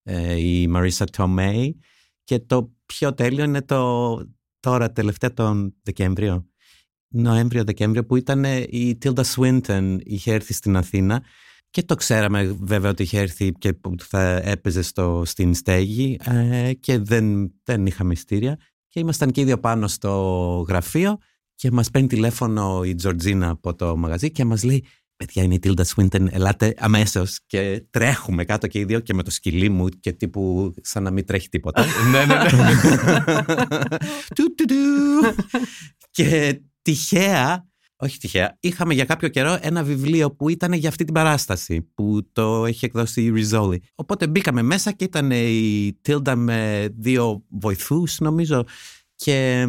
[0.02, 1.70] ε, η Marissa Tomei
[2.24, 4.14] και το πιο τέλειο είναι το
[4.60, 6.46] τώρα τελευταία τον Δεκέμβριο,
[7.08, 11.22] Νοέμβριο-Δεκέμβριο που ήταν η Tilda Swinton είχε έρθει στην Αθήνα
[11.70, 16.72] και το ξέραμε βέβαια ότι είχε έρθει και που θα έπαιζε στο, στην στέγη ε,
[16.74, 21.18] και δεν, δεν είχαμε μυστήρια και ήμασταν και ίδιο πάνω στο γραφείο
[21.54, 24.84] και μας παίρνει τηλέφωνο η Τζορτζίνα από το μαγαζί και μας λέει
[25.16, 29.22] παιδιά είναι η Τίλτα Σουίντεν, ελάτε αμέσως και τρέχουμε κάτω και οι δύο και με
[29.22, 31.84] το σκυλί μου και τύπου σαν να μην τρέχει τίποτα.
[32.12, 32.48] ναι, ναι, ναι.
[36.16, 41.14] και τυχαία, όχι τυχαία, είχαμε για κάποιο καιρό ένα βιβλίο που ήταν για αυτή την
[41.14, 43.82] παράσταση που το έχει εκδώσει η Ριζόλη.
[43.94, 48.64] Οπότε μπήκαμε μέσα και ήταν η Τίλτα με δύο βοηθούς νομίζω
[49.16, 49.66] και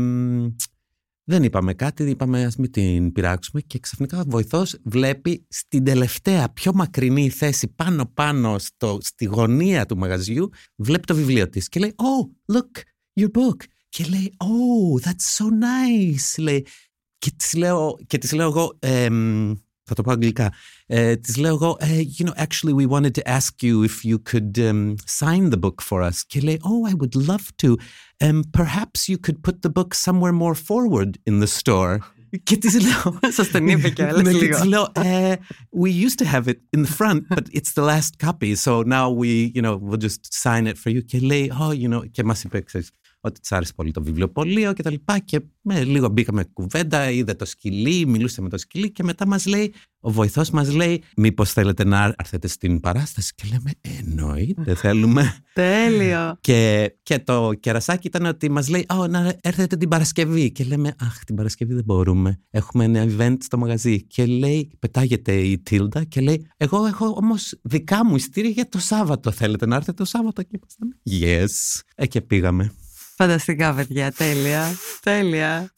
[1.27, 6.49] δεν είπαμε κάτι, είπαμε ας μην την πειράξουμε και ξαφνικά ο βοηθός βλέπει στην τελευταία
[6.49, 11.79] πιο μακρινή θέση πάνω πάνω στο, στη γωνία του μαγαζιού βλέπει το βιβλίο της και
[11.79, 12.81] λέει «Oh, look,
[13.21, 16.65] your book» και λέει «Oh, that's so nice» λέει,
[17.17, 18.79] και της λέω, και της λέω εγώ
[19.84, 20.52] θα το πω αγγλικά.
[20.86, 24.18] Ε, της λέω εγώ, ε, you know, actually we wanted to ask you if you
[24.32, 26.22] could um, sign the book for us.
[26.26, 27.76] Και λέει, oh, I would love to.
[28.24, 31.98] Um, perhaps you could put the book somewhere more forward in the store.
[32.42, 33.18] Και της λέω...
[33.30, 34.38] Σας τον είπε και άλλες λίγο.
[34.38, 35.34] Και της λέω, uh,
[35.82, 39.10] we used to have it in the front, but it's the last copy, so now
[39.10, 41.04] we, you know, we'll just sign it for you.
[41.04, 42.90] Και λέει, oh, you know, και μας είπε, ξέρεις,
[43.25, 47.33] ότι της άρεσε πολύ το βιβλιοπωλείο και τα λοιπά και με λίγο μπήκαμε κουβέντα, είδε
[47.33, 51.51] το σκυλί, μιλούσε με το σκυλί και μετά μας λέει, ο βοηθός μας λέει μήπως
[51.51, 55.35] θέλετε να έρθετε στην παράσταση και λέμε εννοείται θέλουμε.
[55.53, 56.37] Τέλειο.
[56.41, 60.95] και, και το κερασάκι ήταν ότι μας λέει oh, να έρθετε την Παρασκευή και λέμε
[60.99, 66.03] αχ την Παρασκευή δεν μπορούμε, έχουμε ένα event στο μαγαζί και λέει πετάγεται η Τίλντα
[66.03, 70.05] και λέει εγώ έχω όμως δικά μου ειστήρια για το Σάββατο θέλετε να έρθετε το
[70.05, 71.81] Σάββατο και είπαμε yes.
[71.95, 72.71] Ε, και πήγαμε.
[73.15, 74.11] Φανταστικά, παιδιά.
[74.11, 74.77] Τέλεια.
[75.01, 75.73] Τέλεια.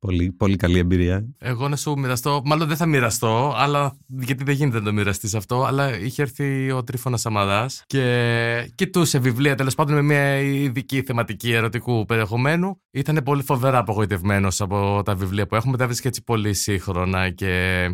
[0.00, 1.24] Πολύ, πολύ καλή εμπειρία.
[1.38, 5.34] Εγώ να σου μοιραστώ, μάλλον δεν θα μοιραστώ, αλλά γιατί δεν γίνεται να το μοιραστείς
[5.34, 5.64] αυτό.
[5.64, 11.52] Αλλά είχε έρθει ο Τρίφωνας Αμαδά και κοιτούσε βιβλία τέλος πάντων με μια ειδική θεματική
[11.52, 12.80] ερωτικού περιεχομένου.
[12.90, 15.76] Ήταν πολύ φοβερά απογοητευμένος από τα βιβλία που έχουμε.
[15.76, 17.84] Τα βρίσκει έτσι πολύ σύγχρονα και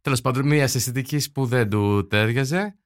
[0.00, 2.78] τέλος πάντων μια αισθητική που δεν του τέριαζε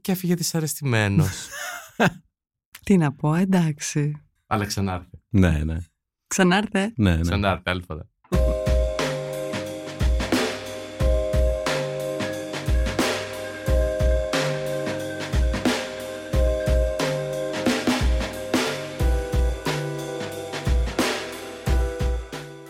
[0.00, 1.48] και έφυγε δυσαρεστημένος.
[2.84, 4.21] Τι να πω, εντάξει.
[4.52, 5.20] Αλλά ξανάρθε.
[5.30, 5.76] Ναι, ναι.
[6.26, 6.92] Ξανάρθε.
[6.96, 7.20] ναι, ναι.
[7.20, 8.08] Ξανάρθε άλλη φορά.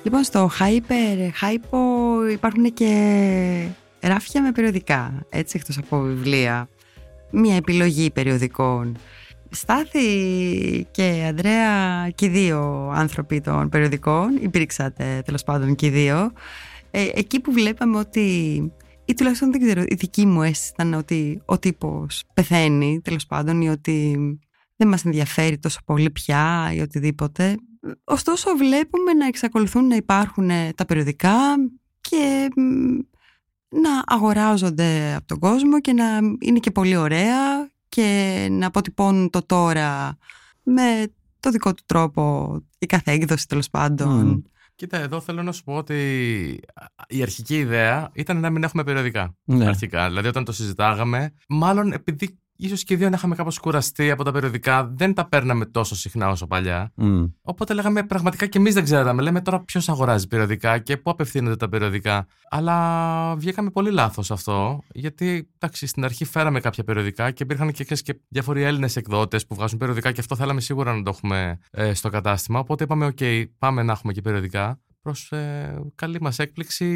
[0.02, 3.68] Λοιπόν, στο Hyper, Hypo υπάρχουν και
[4.00, 6.68] ράφια με περιοδικά, έτσι εκτός από βιβλία.
[7.30, 8.96] Μια επιλογή περιοδικών.
[9.54, 16.32] Στάθη και Ανδρέα και οι δύο άνθρωποι των περιοδικών, υπήρξατε τέλος πάντων και οι δύο,
[16.90, 18.20] ε, εκεί που βλέπαμε ότι,
[19.04, 23.60] ή τουλάχιστον δεν ξέρω, η δική μου αίσθηση ήταν ότι ο τύπος πεθαίνει τέλος πάντων
[23.60, 24.18] ή ότι
[24.76, 27.56] δεν μας ενδιαφέρει τόσο πολύ πια ή οτιδήποτε.
[28.04, 31.36] Ωστόσο βλέπουμε να εξακολουθούν να υπάρχουν τα περιοδικά
[32.00, 32.48] και
[33.68, 36.04] να αγοράζονται από τον κόσμο και να
[36.40, 40.16] είναι και πολύ ωραία και να αποτυπώνουν το τώρα
[40.62, 44.44] με το δικό του τρόπο η κάθε έκδοση τέλος πάντων.
[44.74, 45.94] Κοίτα, εδώ θέλω να σου πω ότι
[47.08, 49.36] η αρχική ιδέα ήταν να μην έχουμε περιοδικά.
[49.44, 49.66] Ναι.
[49.66, 50.08] Αρχικά.
[50.08, 54.24] Δηλαδή, όταν το συζητάγαμε, μάλλον επειδή ίσως και οι δύο να είχαμε κάπως κουραστεί από
[54.24, 56.92] τα περιοδικά, δεν τα παίρναμε τόσο συχνά όσο παλιά.
[56.94, 57.24] Μμ.
[57.42, 59.22] Οπότε λέγαμε πραγματικά και εμείς δεν ξέραμε.
[59.22, 62.26] Λέμε τώρα ποιος αγοράζει περιοδικά και πού απευθύνονται τα περιοδικά.
[62.50, 64.82] Αλλά βγήκαμε πολύ λάθος αυτό.
[64.92, 69.46] Γιατί εντάξει, στην αρχή φέραμε κάποια περιοδικά και υπήρχαν και, ξέρεις, και διάφοροι Έλληνες εκδότες
[69.46, 72.58] που βγάζουν περιοδικά και αυτό θέλαμε σίγουρα να το έχουμε ε, στο κατάστημα.
[72.58, 74.80] Οπότε είπαμε, OK, πάμε να έχουμε και περιοδικά.
[75.02, 76.86] Προς ε, καλή μας έκπληξη,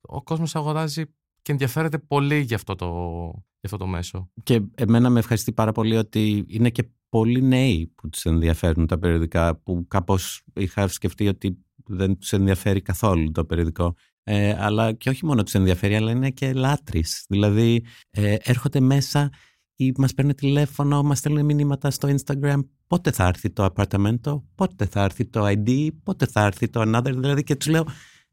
[0.00, 1.02] ο κόσμος αγοράζει
[1.42, 2.86] και ενδιαφέρεται πολύ για αυτό το,
[3.32, 4.30] για αυτό το μέσο.
[4.42, 8.98] Και εμένα με ευχαριστεί πάρα πολύ ότι είναι και πολλοί νέοι που τους ενδιαφέρουν τα
[8.98, 13.94] περιοδικά που κάπως είχα σκεφτεί ότι δεν τους ενδιαφέρει καθόλου το περιοδικό.
[14.22, 17.24] Ε, αλλά και όχι μόνο τους ενδιαφέρει, αλλά είναι και λάτρεις.
[17.28, 19.30] Δηλαδή ε, έρχονται μέσα
[19.76, 24.86] ή μας παίρνουν τηλέφωνο, μας στέλνουν μηνύματα στο Instagram πότε θα έρθει το απαρταμέντο, πότε
[24.86, 27.12] θα έρθει το ID, πότε θα έρθει το another.
[27.14, 27.86] Δηλαδή και τους λέω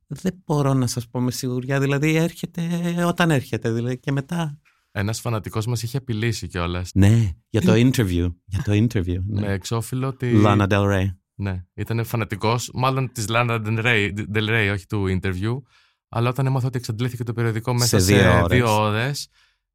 [0.08, 2.62] δεν μπορώ να σας πω με σιγουριά, δηλαδή έρχεται
[3.08, 4.60] όταν έρχεται δηλαδή και μετά
[4.92, 6.92] Ένας φανατικός μας είχε απειλήσει κιόλας.
[6.94, 8.34] Ναι, για το interview.
[8.46, 9.18] για το interview.
[9.28, 9.52] Με Ναι.
[9.52, 10.42] εξώφυλλο ότι.
[10.46, 11.06] Lana Del Rey.
[11.36, 15.62] Ναι, ήταν φανατικός, μάλλον της Lana Del Rey, Del Rey, όχι του interview.
[16.10, 18.48] Αλλά όταν έμαθα ότι εξαντλήθηκε το περιοδικό μέσα Σε σε, δύο ώρες.
[18.58, 19.28] δύο ώρες,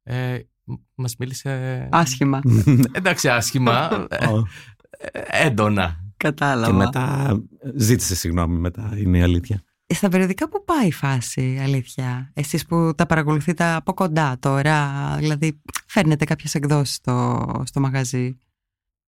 [0.03, 0.37] ε,
[0.95, 1.87] μας μίλησε.
[1.91, 2.41] Άσχημα.
[2.91, 4.05] Εντάξει, άσχημα.
[4.09, 4.43] ε, Ω.
[4.97, 5.99] ε, έντονα.
[6.17, 6.71] Κατάλαβα.
[6.71, 7.37] Και μετά
[7.75, 9.63] ζήτησε συγγνώμη, μετά είναι η αλήθεια.
[9.93, 12.31] Στα περιοδικά που πάει η φάση, αλήθεια.
[12.33, 18.37] Εσείς που τα παρακολουθείτε από κοντά τώρα, δηλαδή φέρνετε κάποιες εκδόσεις στο, στο μαγαζί.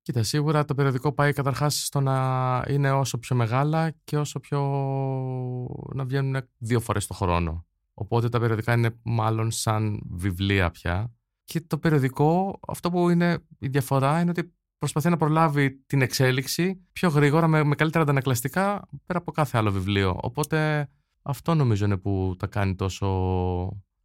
[0.02, 4.60] Κοίτα, σίγουρα το περιοδικό πάει καταρχάς στο να είναι όσο πιο μεγάλα και όσο πιο.
[5.93, 7.65] να βγαίνουν δύο φορές το χρόνο.
[7.93, 11.12] Οπότε τα περιοδικά είναι μάλλον σαν βιβλία πια.
[11.43, 16.82] Και το περιοδικό, αυτό που είναι η διαφορά είναι ότι προσπαθεί να προλάβει την εξέλιξη
[16.91, 20.17] πιο γρήγορα, με, με καλύτερα αντανακλαστικά πέρα από κάθε άλλο βιβλίο.
[20.22, 20.89] Οπότε
[21.22, 23.08] αυτό νομίζω είναι που τα κάνει τόσο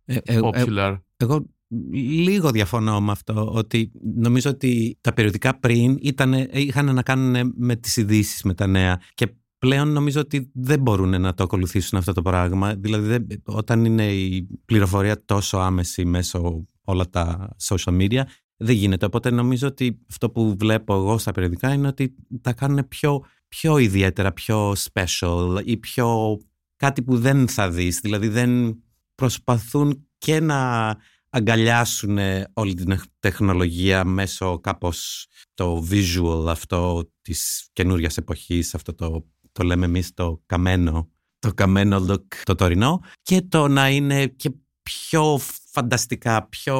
[0.04, 0.98] Ε, ε, ε, popular.
[1.16, 1.46] εγώ
[1.92, 7.76] λίγο διαφωνώ με αυτό, ότι νομίζω ότι τα περιοδικά πριν ήταν, είχαν να κάνουν με
[7.76, 12.12] τις ειδήσεις με τα νέα και πλέον νομίζω ότι δεν μπορούν να το ακολουθήσουν αυτό
[12.12, 12.74] το πράγμα.
[12.74, 18.22] Δηλαδή δεν, όταν είναι η πληροφορία τόσο άμεση μέσω όλα τα social media
[18.58, 19.06] δεν γίνεται.
[19.06, 23.78] Οπότε νομίζω ότι αυτό που βλέπω εγώ στα περιοδικά είναι ότι τα κάνουν πιο, πιο
[23.78, 26.38] ιδιαίτερα, πιο special ή πιο
[26.76, 28.00] κάτι που δεν θα δεις.
[28.00, 28.82] Δηλαδή δεν
[29.14, 30.96] προσπαθούν και να
[31.30, 32.18] αγκαλιάσουν
[32.52, 39.84] όλη την τεχνολογία μέσω κάπως το visual αυτό της καινούριας εποχής, αυτό το, το λέμε
[39.84, 44.50] εμείς το καμένο, το καμένο look το τωρινό και το να είναι και
[44.82, 45.38] πιο
[45.70, 46.76] φανταστικά, πιο,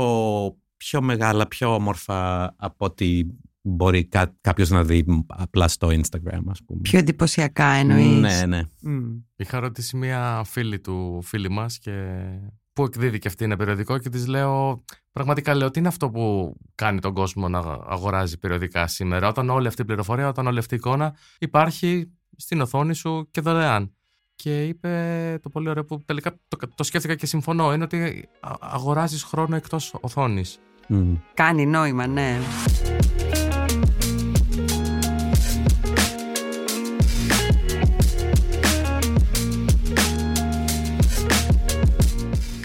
[0.79, 3.27] πιο μεγάλα, πιο όμορφα από ότι
[3.63, 6.81] μπορεί κά, κάποιος να δει απλά στο Instagram, ας πούμε.
[6.83, 8.21] Πιο εντυπωσιακά εννοείς.
[8.21, 8.63] Ναι, ναι.
[8.87, 9.23] Mm.
[9.37, 11.93] Είχα ρωτήσει μια φίλη του φίλη μας και
[12.73, 16.57] που εκδίδει και αυτή ένα περιοδικό και της λέω πραγματικά λέω τι είναι αυτό που
[16.75, 20.75] κάνει τον κόσμο να αγοράζει περιοδικά σήμερα; Όταν όλη αυτή η πληροφορία, όταν όλη αυτή
[20.75, 23.93] η εικόνα υπάρχει στην οθόνη σου και δωρεάν.
[24.35, 28.29] Και είπε το πολύ ωραίο που τελικά το, το σκέφτηκα και συμφωνώ είναι ότι
[28.61, 30.59] αγοράζεις χρόνο εκτός οθόνης.
[30.91, 31.17] Mm.
[31.35, 32.39] Κάνει νόημα, ναι.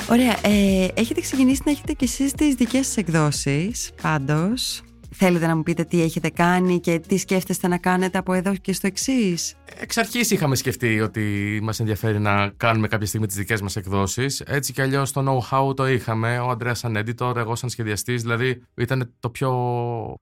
[0.09, 4.81] Ωραία, ε, έχετε ξεκινήσει να έχετε και εσείς τις δικές σας εκδόσεις, πάντως.
[5.15, 8.73] Θέλετε να μου πείτε τι έχετε κάνει και τι σκέφτεστε να κάνετε από εδώ και
[8.73, 13.61] στο εξής; Εξ αρχής είχαμε σκεφτεί ότι μας ενδιαφέρει να κάνουμε κάποια στιγμή τις δικές
[13.61, 14.39] μας εκδόσεις.
[14.39, 16.39] Έτσι κι αλλιώς το know-how το είχαμε.
[16.39, 18.21] Ο Αντρέα σαν editor, εγώ σαν σχεδιαστής.
[18.21, 19.51] Δηλαδή ήταν το πιο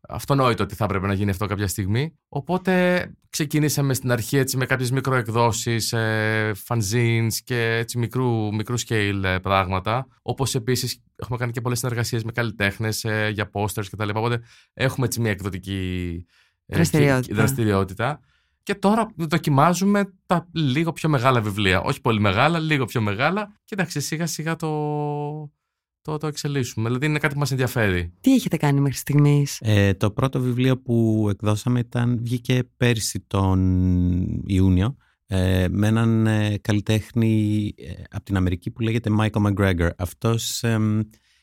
[0.08, 2.14] αυτονόητο ότι θα έπρεπε να γίνει αυτό κάποια στιγμή.
[2.30, 9.24] Οπότε ξεκινήσαμε στην αρχή έτσι με κάποιες μικροεκδόσεις, ε, fanzines και έτσι μικρού, μικρού scale
[9.24, 10.08] ε, πράγματα.
[10.22, 14.10] Όπως επίσης έχουμε κάνει και πολλές συνεργασίες με καλλιτέχνες ε, για posters κτλ.
[14.14, 14.42] Οπότε
[14.82, 16.26] έχουμε έτσι μια εκδοτική
[16.66, 17.36] ε, δραστηριότητα.
[17.36, 18.20] δραστηριότητα.
[18.64, 21.82] Και τώρα δοκιμάζουμε τα λίγο πιο μεγάλα βιβλία.
[21.82, 23.60] Όχι πολύ μεγάλα, λίγο πιο μεγάλα.
[23.66, 24.70] Και εντάξει, σιγά σιγά το,
[26.02, 26.88] το, το εξελίσσουμε.
[26.88, 28.14] Δηλαδή είναι κάτι που μας ενδιαφέρει.
[28.22, 33.60] Τι έχετε κάνει μέχρι στιγμής; Ε, το πρώτο βιβλίο που εκδώσαμε ήταν, βγήκε πέρσι τον
[34.46, 34.96] Ιούνιο
[35.34, 39.90] ε, με έναν ε, καλλιτέχνη ε, από την Αμερική που λέγεται Michael McGregor.
[39.98, 40.64] Αυτός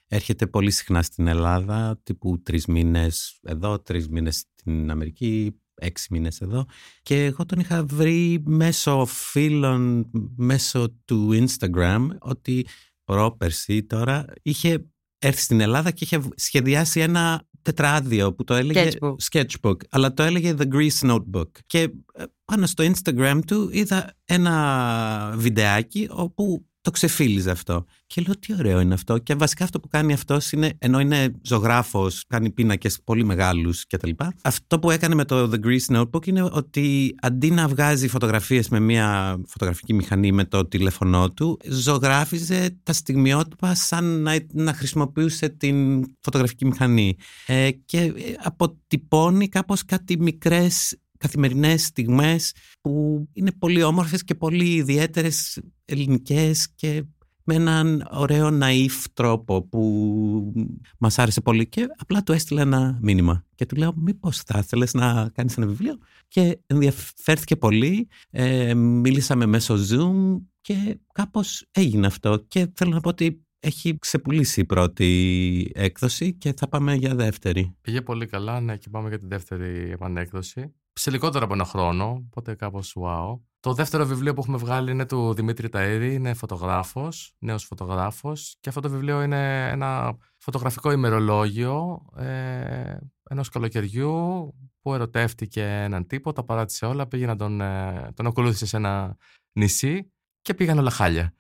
[0.09, 6.41] έρχεται πολύ συχνά στην Ελλάδα, τύπου τρεις μήνες εδώ, τρεις μήνες στην Αμερική, έξι μήνες
[6.41, 6.67] εδώ
[7.03, 12.67] και εγώ τον είχα βρει μέσω φίλων, μέσω του Instagram ότι
[13.05, 14.87] πρόπερση τώρα είχε
[15.19, 19.15] έρθει στην Ελλάδα και είχε σχεδιάσει ένα τετράδιο που το έλεγε sketchbook.
[19.31, 21.51] sketchbook, αλλά το έλεγε The Grease Notebook.
[21.67, 21.81] Και
[22.13, 27.85] ε, πάνω στο Instagram του είδα ένα βιντεάκι όπου το ξεφύλιζε αυτό.
[28.07, 29.19] Και λέω τι ωραίο είναι αυτό.
[29.19, 34.11] Και βασικά αυτό που κάνει αυτός είναι, ενώ είναι ζωγράφος, κάνει πίνακες πολύ μεγάλους κτλ.
[34.43, 38.81] Αυτό που έκανε με το The Grease Notebook είναι ότι αντί να βγάζει φωτογραφίες με
[38.81, 46.05] μια φωτογραφική μηχανή με το τηλέφωνό του, ζωγράφιζε τα στιγμιότυπα σαν να, να χρησιμοποιούσε την
[46.21, 47.17] φωτογραφική μηχανή.
[47.47, 55.61] Ε, και αποτυπώνει κάπως κάτι μικρές καθημερινές στιγμές που είναι πολύ όμορφες και πολύ ιδιαίτερες
[55.85, 57.05] ελληνικές και
[57.51, 60.53] με έναν ωραίο ναΐφ τρόπο που
[60.99, 64.95] μας άρεσε πολύ και απλά του έστειλα ένα μήνυμα και του λέω μήπως θα ήθελες
[64.95, 72.45] να κάνεις ένα βιβλίο; και ενδιαφέρθηκε πολύ, ε, μίλησαμε μέσω Zoom και κάπως έγινε αυτό
[72.49, 77.77] και θέλω να πω ότι έχει ξεπουλήσει η πρώτη έκδοση και θα πάμε για δεύτερη.
[77.81, 82.25] Πήγε πολύ καλά, ναι, και πάμε για την δεύτερη επανέκδοση σε λιγότερο από ένα χρόνο,
[82.27, 83.39] οπότε κάπως wow.
[83.61, 88.69] Το δεύτερο βιβλίο που έχουμε βγάλει είναι του Δημήτρη Ταΐρη, είναι φωτογράφος, νέος φωτογράφος και
[88.69, 92.97] αυτό το βιβλίο είναι ένα φωτογραφικό ημερολόγιο ε,
[93.31, 98.67] ενός καλοκαιριού που ερωτεύτηκε έναν τύπο, τα παράτησε όλα, πήγε να τον, ε, τον ακολούθησε
[98.67, 99.17] σε ένα
[99.53, 101.35] νησί και πήγαν όλα χάλια.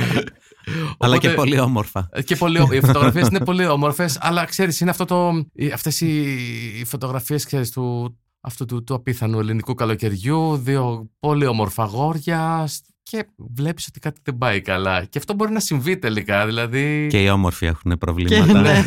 [0.98, 2.08] αλλά και πολύ όμορφα.
[2.24, 7.44] Και πολύ, οι φωτογραφίες είναι πολύ όμορφες, αλλά ξέρεις, είναι αυτό το, αυτές οι φωτογραφίες
[7.44, 12.68] ξέρεις, του, αυτού του, του απίθανου ελληνικού καλοκαιριού, δύο πολύ όμορφα γόρια
[13.02, 15.04] και βλέπεις ότι κάτι δεν πάει καλά.
[15.04, 17.06] Και αυτό μπορεί να συμβεί τελικά, δηλαδή...
[17.10, 18.60] Και οι όμορφοι έχουν προβλήματα.
[18.60, 18.82] Ναι.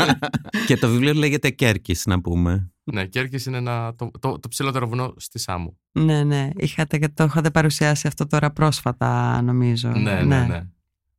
[0.66, 2.72] Και, το βιβλίο λέγεται Κέρκης, να πούμε.
[2.84, 5.78] Ναι, Κέρκης είναι ένα, το, το, το ψηλότερο βουνό στη Σάμου.
[5.92, 6.50] Ναι, ναι.
[6.56, 9.88] Είχατε, το είχατε παρουσιάσει αυτό τώρα πρόσφατα, νομίζω.
[9.88, 10.66] Ναι, ναι, ναι.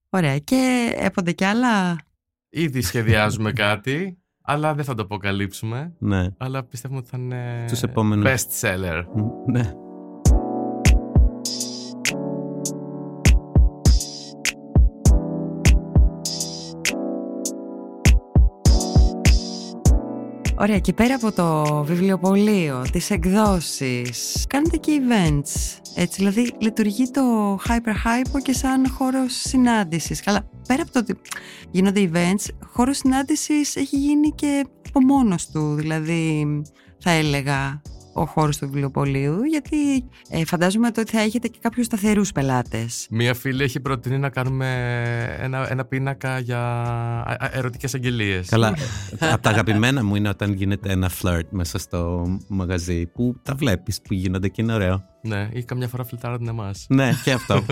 [0.09, 0.37] Ωραία.
[0.37, 1.97] Και έπονται κι άλλα...
[2.49, 4.22] Ήδη σχεδιάζουμε κάτι.
[4.45, 5.93] Αλλά δεν θα το αποκαλύψουμε.
[5.99, 6.27] Ναι.
[6.37, 8.25] Αλλά πιστεύουμε ότι θα είναι Τους επόμενους.
[8.31, 9.03] best seller.
[9.51, 9.73] Ναι.
[20.63, 27.55] Ωραία, και πέρα από το βιβλιοπωλείο, τις εκδόσεις, κάνετε και events, έτσι, δηλαδή λειτουργεί το
[27.67, 30.21] Hyper Hypo και σαν χώρος συνάντησης.
[30.21, 31.15] Καλά, πέρα από το ότι
[31.71, 36.45] γίνονται events, χώρος συνάντησης έχει γίνει και από μόνος του, δηλαδή
[36.99, 37.81] θα έλεγα
[38.13, 39.77] ο χώρος του βιβλιοπωλείου γιατί
[40.29, 43.07] ε, φαντάζομαι ότι θα έχετε και κάποιους σταθερούς πελάτες.
[43.09, 44.67] Μία φίλη έχει προτείνει να κάνουμε
[45.39, 48.49] ένα, ένα πίνακα για α- α- ερωτικές αγγελίες.
[48.49, 48.73] Καλά,
[49.19, 54.01] από τα αγαπημένα μου είναι όταν γίνεται ένα φλερτ μέσα στο μαγαζί που τα βλέπεις
[54.01, 55.03] που γίνονται και είναι ωραίο.
[55.21, 56.85] Ναι, ή καμιά φορά φλιτάρουν εμάς.
[56.89, 57.63] Ναι, και αυτό.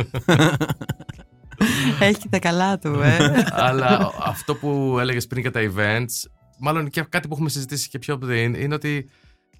[1.99, 3.45] Έχει τα καλά του, ε.
[3.51, 7.99] Αλλά αυτό που έλεγες πριν για τα events, μάλλον και κάτι που έχουμε συζητήσει και
[7.99, 9.09] πιο πριν, είναι ότι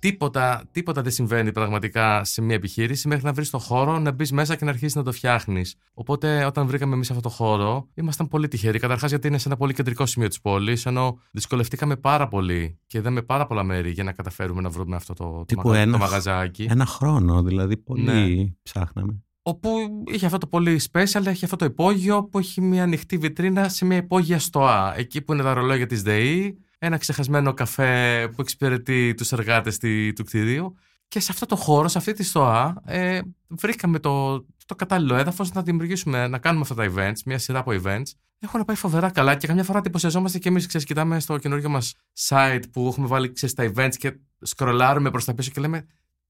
[0.02, 4.32] τίποτα, τίποτα δεν συμβαίνει πραγματικά σε μια επιχείρηση μέχρι να βρεις το χώρο, να μπεις
[4.32, 5.76] μέσα και να αρχίσεις να το φτιάχνεις.
[5.94, 8.80] Οπότε, όταν βρήκαμε εμείς αυτό το χώρο, ήμασταν πολύ τυχεροί.
[8.80, 12.98] Καταρχάς, γιατί είναι σε ένα πολύ κεντρικό σημείο της πόλης, ενώ δυσκολευτήκαμε πάρα πολύ και
[12.98, 15.92] είδαμε πάρα πολλά μέρη για να καταφέρουμε να βρούμε αυτό το, το, Τύπου μαγα- ένα
[15.92, 16.68] το χ- μαγαζάκι.
[16.70, 18.52] ένα χρόνο, δηλαδή πολύ Ναι.
[18.64, 19.24] ψάχναμε.
[19.44, 19.70] Όπου
[20.12, 23.86] είχε αυτό το πολύ special, έχει αυτό το υπόγειο που έχει μια ανοιχτή βιτρίνα σε
[23.86, 24.94] μια υπόγεια στοά.
[24.98, 29.78] Εκεί που είναι τα ρολόγια της ΔΕΗ, ένα ξεχασμένο καφέ που εξυπηρετεί τους εργάτες
[30.16, 30.76] του κτηρίου.
[31.08, 35.52] Και σε αυτό το χώρο, σε αυτή τη στοά, ε, βρήκαμε το, το κατάλληλο έδαφος
[35.52, 38.12] να δημιουργήσουμε, να κάνουμε αυτά τα events, μια σειρά από events.
[38.40, 40.68] Έχουν πάει φοβερά καλά και καμιά φορά εντυπωσιαζόμαστε και εμείς.
[40.68, 41.94] Κοιτάμε στο καινούργιο μας
[42.28, 45.86] site που έχουμε βάλει ξέρεις, τα events και σκρολάρουμε προς τα πίσω και λέμε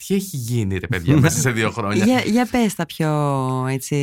[0.08, 3.96] τι έχει γίνει, ρε παιδιά, μέσα σε δύο χρόνια; για, για πες τα πιο, έτσι...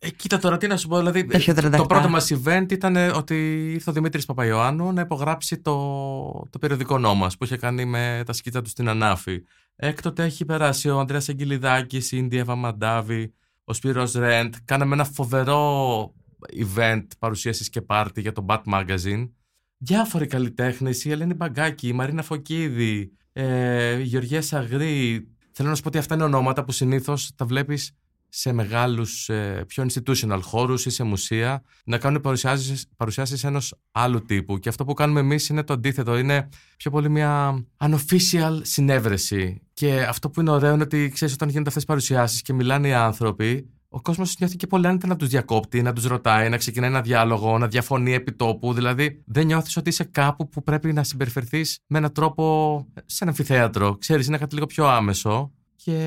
[0.00, 0.98] Ε, κοίτα τώρα, τι να σου πω.
[0.98, 1.86] Δηλαδή, Τα πιο το τρανταχτά.
[1.86, 5.76] πρώτο μας event ήταν ε, ότι ήρθε ο Δημήτρης Παπαϊωάννου να υπογράψει το,
[6.50, 9.42] το περιοδικό νόμο που είχε κάνει με τα σκίτσα του στην Ανάφη.
[9.76, 13.32] Έκτοτε έχει περάσει ο Ανδρέας Αγγελιδάκης, η Ινδία Βαμαντάβη,
[13.64, 14.54] ο Σπύρος Ρέντ.
[14.64, 16.14] Κάναμε ένα φοβερό
[16.74, 19.28] event παρουσίασης και πάρτι για το Bat Magazine.
[19.76, 25.26] Διάφοροι καλλιτέχνες, η Ελένη Μπαγκάκη, η Μαρίνα Φωκίδη, ε, η Γεωργία Σαγρή.
[25.52, 27.92] Θέλω να σου πω ότι αυτά είναι ονόματα που συνήθως τα βλέπεις
[28.34, 34.22] σε μεγάλους, ε, πιο institutional χώρους ή σε μουσεία να κάνουν παρουσιάσεις, παρουσιάσεις ενός άλλου
[34.22, 34.58] τύπου.
[34.58, 36.18] Και αυτό που κάνουμε εμείς είναι το αντίθετο.
[36.18, 39.62] Είναι πιο πολύ μια unofficial συνέβρεση.
[39.72, 42.88] Και αυτό που είναι ωραίο είναι ότι ξέρεις όταν γίνονται αυτές τις παρουσιάσεις και μιλάνε
[42.88, 46.56] οι άνθρωποι, ο κόσμος νιώθει και πολύ άνετα να τους διακόπτει, να τους ρωτάει, να
[46.56, 48.72] ξεκινάει ένα διάλογο, να διαφωνεί επί τόπου.
[48.72, 53.30] Δηλαδή δεν νιώθεις ότι είσαι κάπου που πρέπει να συμπεριφερθείς με έναν τρόπο σε ένα
[53.30, 53.96] αμφιθέατρο.
[53.98, 55.52] Ξέρεις, είναι κάτι λίγο πιο άμεσο.
[55.76, 55.98] Και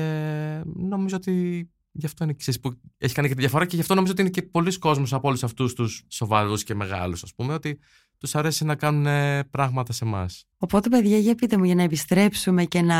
[0.64, 3.94] νομίζω ότι γι' αυτό είναι ξέρεις, που έχει κάνει και τη διαφορά και γι' αυτό
[3.94, 7.54] νομίζω ότι είναι και πολλοί κόσμος από όλους αυτούς τους σοβαρούς και μεγάλους, ας πούμε,
[7.54, 7.78] ότι
[8.18, 10.44] τους αρέσει να κάνουν ε, πράγματα σε εμάς.
[10.58, 12.96] Οπότε, παιδιά, για πείτε μου για να επιστρέψουμε και να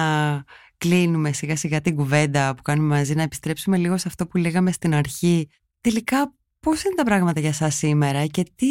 [0.79, 4.73] κλείνουμε σιγά σιγά την κουβέντα που κάνουμε μαζί, να επιστρέψουμε λίγο σε αυτό που λέγαμε
[4.73, 5.49] στην αρχή.
[5.81, 8.67] Τελικά, πώς είναι τα πράγματα για σας σήμερα και τι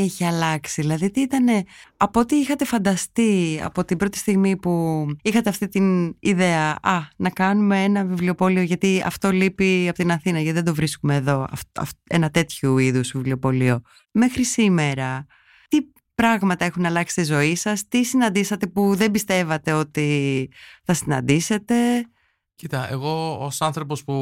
[0.00, 1.46] έχει αλλάξει, δηλαδή τι ήταν
[1.96, 7.30] από ό,τι είχατε φανταστεί από την πρώτη στιγμή που είχατε αυτή την ιδέα «Α, να
[7.30, 11.78] κάνουμε ένα βιβλιοπωλείο γιατί αυτό λείπει από την Αθήνα, γιατί δεν το βρίσκουμε εδώ, αυ-
[11.78, 13.80] αυ- ένα τέτοιου είδους βιβλιοπωλείο».
[14.10, 15.34] Μέχρι σήμερα, τι
[16.14, 20.50] πράγματα έχουν αλλάξει στη ζωή σας, τι συναντήσατε που δεν πιστεύατε ότι
[20.84, 21.74] θα συναντήσετε;
[22.54, 24.14] Κοίτα, εγώ ως άνθρωπος που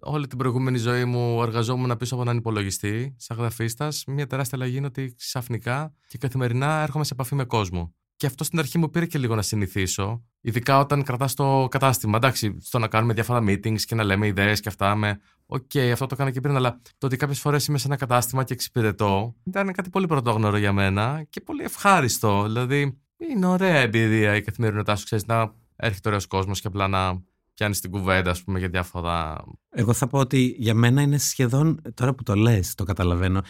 [0.00, 4.76] όλη την προηγούμενη ζωή μου εργαζόμουν πίσω από έναν υπολογιστή, σαν γραφίστας, μια τεράστια αλλαγή
[4.76, 7.94] είναι ότι ξαφνικά και καθημερινά έρχομαι σε επαφή με κόσμο.
[8.20, 12.16] Και αυτό στην αρχή μου πήρε και λίγο να συνηθίσω, ειδικά όταν κρατάς το κατάστημα.
[12.16, 15.20] Εντάξει, στο να κάνουμε διάφορα meetings και να λέμε ιδέες και αυτά με.
[15.46, 18.44] Οκ, αυτό το έκανα και πριν, αλλά το ότι κάποιες φορές είμαι σε ένα κατάστημα
[18.44, 22.42] και εξυπηρετώ ήταν κάτι πολύ πρωτόγνωρο για μένα και πολύ ευχάριστο.
[22.42, 22.98] Δηλαδή,
[23.30, 27.22] είναι ωραία εμπειρία η καθημερινότητά σου, ξέρεις, να έρχεται ωραίος κόσμος και απλά να
[27.54, 29.44] πιάνεις την κουβέντα, ας πούμε, για διάφορα.
[29.70, 33.42] Εγώ θα πω ότι για μένα είναι σχεδόν, τώρα που το λες, το καταλαβαίνω,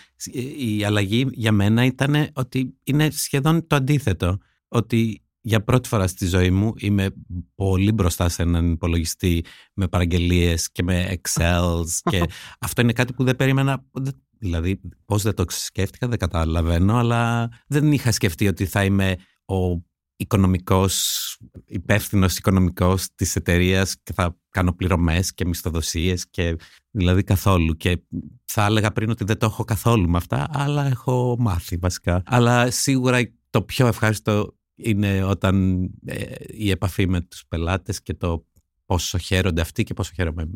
[0.59, 4.39] η αλλαγή για μένα ήταν ότι είναι σχεδόν το αντίθετο.
[4.73, 7.11] Ότι για πρώτη φορά στη ζωή μου είμαι
[7.55, 12.23] πολύ μπροστά σε έναν υπολογιστή με παραγγελίες και με excels και
[12.67, 17.49] αυτό είναι κάτι που δεν περίμενα, δεν- δηλαδή πώς δεν το σκέφτηκα δεν καταλαβαίνω, αλλά
[17.67, 19.83] δεν είχα σκεφτεί ότι θα είμαι ο
[20.17, 26.57] οικονομικός, υπεύθυνος οικονομικός της εταιρείας και θα κάνω πληρωμές και μισθοδοσίες και
[26.91, 27.77] δηλαδή καθόλου.
[27.77, 28.03] Και
[28.45, 32.23] θα έλεγα πριν ότι δεν το έχω καθόλου με αυτά αλλά έχω μάθει βασικά.
[32.27, 38.47] Αλλά σίγουρα το πιο ευχάριστο είναι όταν ε, η επαφή με τους πελάτες και το
[38.87, 40.51] πόσο χαίρονται αυτοί και πόσο χαίρομαι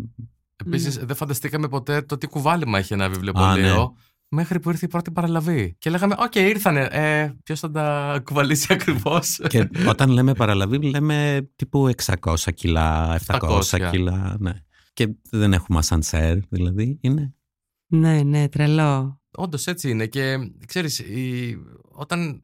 [0.67, 1.05] Επίσης, Ναι.
[1.05, 3.75] δεν φανταστήκαμε ποτέ το τι κουβάλημα έχει ένα βιβλιοπωλείο.
[3.77, 4.03] ναι.
[4.29, 5.75] Μέχρι που ήρθε η πρώτη παραλαβή.
[5.79, 6.89] Και λέγαμε, Οκ, ήρθανε.
[6.91, 11.91] Ε, Ποιος θα τα κουβαλήσει ακριβώς; και όταν λέμε παραλαβή λέμε τύπου
[12.21, 13.89] 600 κιλά, 700 700.
[13.91, 14.53] κιλά ναι.
[14.93, 17.35] και δεν έχουμε ασανσέρ δηλαδή είναι
[17.87, 19.21] Ναι, ναι, τρελό.
[19.37, 20.07] Όντως έτσι είναι.
[20.07, 20.37] Και
[20.67, 21.03] ξέρεις,
[21.93, 22.43] όταν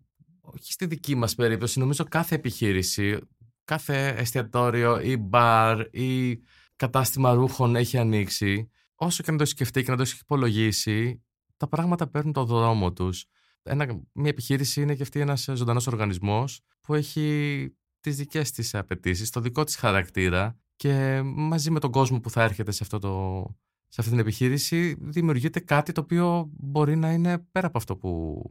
[0.55, 3.19] όχι στη δική μας περίπτωση, νομίζω κάθε επιχείρηση,
[3.65, 6.41] κάθε εστιατόριο ή μπαρ ή
[6.77, 11.23] κατάστημα ρούχων έχει ανοίξει, όσο και να το σκεφτεί και να το έχει υπολογίσει,
[11.57, 13.25] τα πράγματα παίρνουν το δρόμο τους.
[13.63, 17.69] Ένα, μια επιχείρηση είναι και αυτή ένας ζωντανός οργανισμός που έχει
[18.01, 22.43] τις δικές της απαιτήσεις, το δικό της χαρακτήρα και μαζί με τον κόσμο που θα
[22.43, 23.45] έρχεται σε, αυτό το,
[23.89, 28.43] σε αυτή την επιχείρηση δημιουργείται κάτι το οποίο μπορεί να είναι πέρα από αυτό που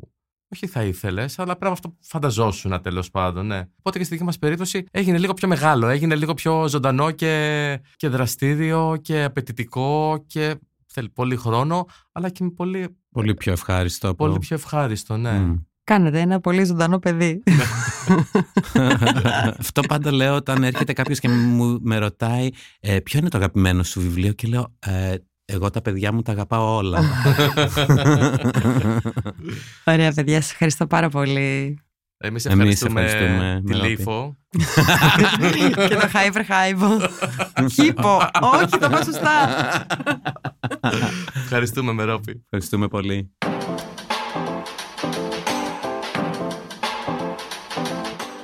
[0.54, 3.45] όχι θα ήθελες, αλλά πέρα από αυτό που φανταζόσουν τέλος πάντων.
[3.45, 3.64] Ναι.
[3.80, 7.82] Οπότε και στη δική μας περίπτωση έγινε λίγο πιο μεγάλο, έγινε λίγο πιο ζωντανό και,
[7.95, 12.97] και δραστήριο και απαιτητικό και θέλει πολύ χρόνο, αλλά και πολύ.
[13.12, 14.16] Πολύ πιο ευχάριστο.
[14.16, 15.45] Πολύ πιο ευχάριστο, ναι.
[15.45, 15.64] Mm.
[15.84, 17.43] Κάνετε ένα πολύ ζωντανό παιδί.
[19.60, 23.84] Αυτό πάντα λέω όταν έρχεται κάποιος και μου με ρωτάει ε, ποιο είναι το αγαπημένο
[23.84, 25.16] σου βιβλίο; και λέω ε,
[25.52, 27.00] εγώ τα παιδιά μου τα αγαπάω όλα.
[29.84, 31.80] Ωραία παιδιά, σας ευχαριστώ πάρα πολύ.
[32.18, 34.38] Εμείς ευχαριστούμε, Εμείς ευχαριστούμε τη Λίφο.
[35.88, 37.10] και το Hyper Hypo.
[37.72, 38.18] Χίπο.
[38.41, 39.32] Όχι, το πάω σωστά.
[41.43, 42.41] Ευχαριστούμε Μερόπη.
[42.43, 43.32] Ευχαριστούμε πολύ.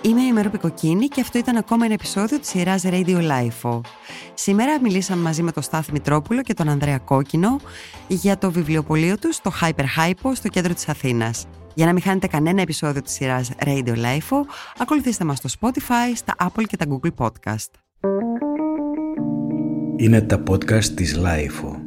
[0.01, 3.81] Είμαι η Μερόπη Κοκκίνη και αυτό ήταν ακόμα ένα επεισόδιο της σειράς Radio Life.
[4.35, 7.59] Σήμερα μιλήσαμε μαζί με τον Στάθη Μητρόπουλο και τον Ανδρέα Κόκκινο
[8.07, 11.47] για το βιβλιοπωλείο τους στο Hyper Hypo στο κέντρο της Αθήνας.
[11.73, 14.41] Για να μην χάνετε κανένα επεισόδιο της σειράς Radio Life,
[14.77, 17.69] ακολουθήστε μας στο Spotify, στα Apple και τα Google Podcast.
[19.97, 21.84] Είναι τα podcast της Life.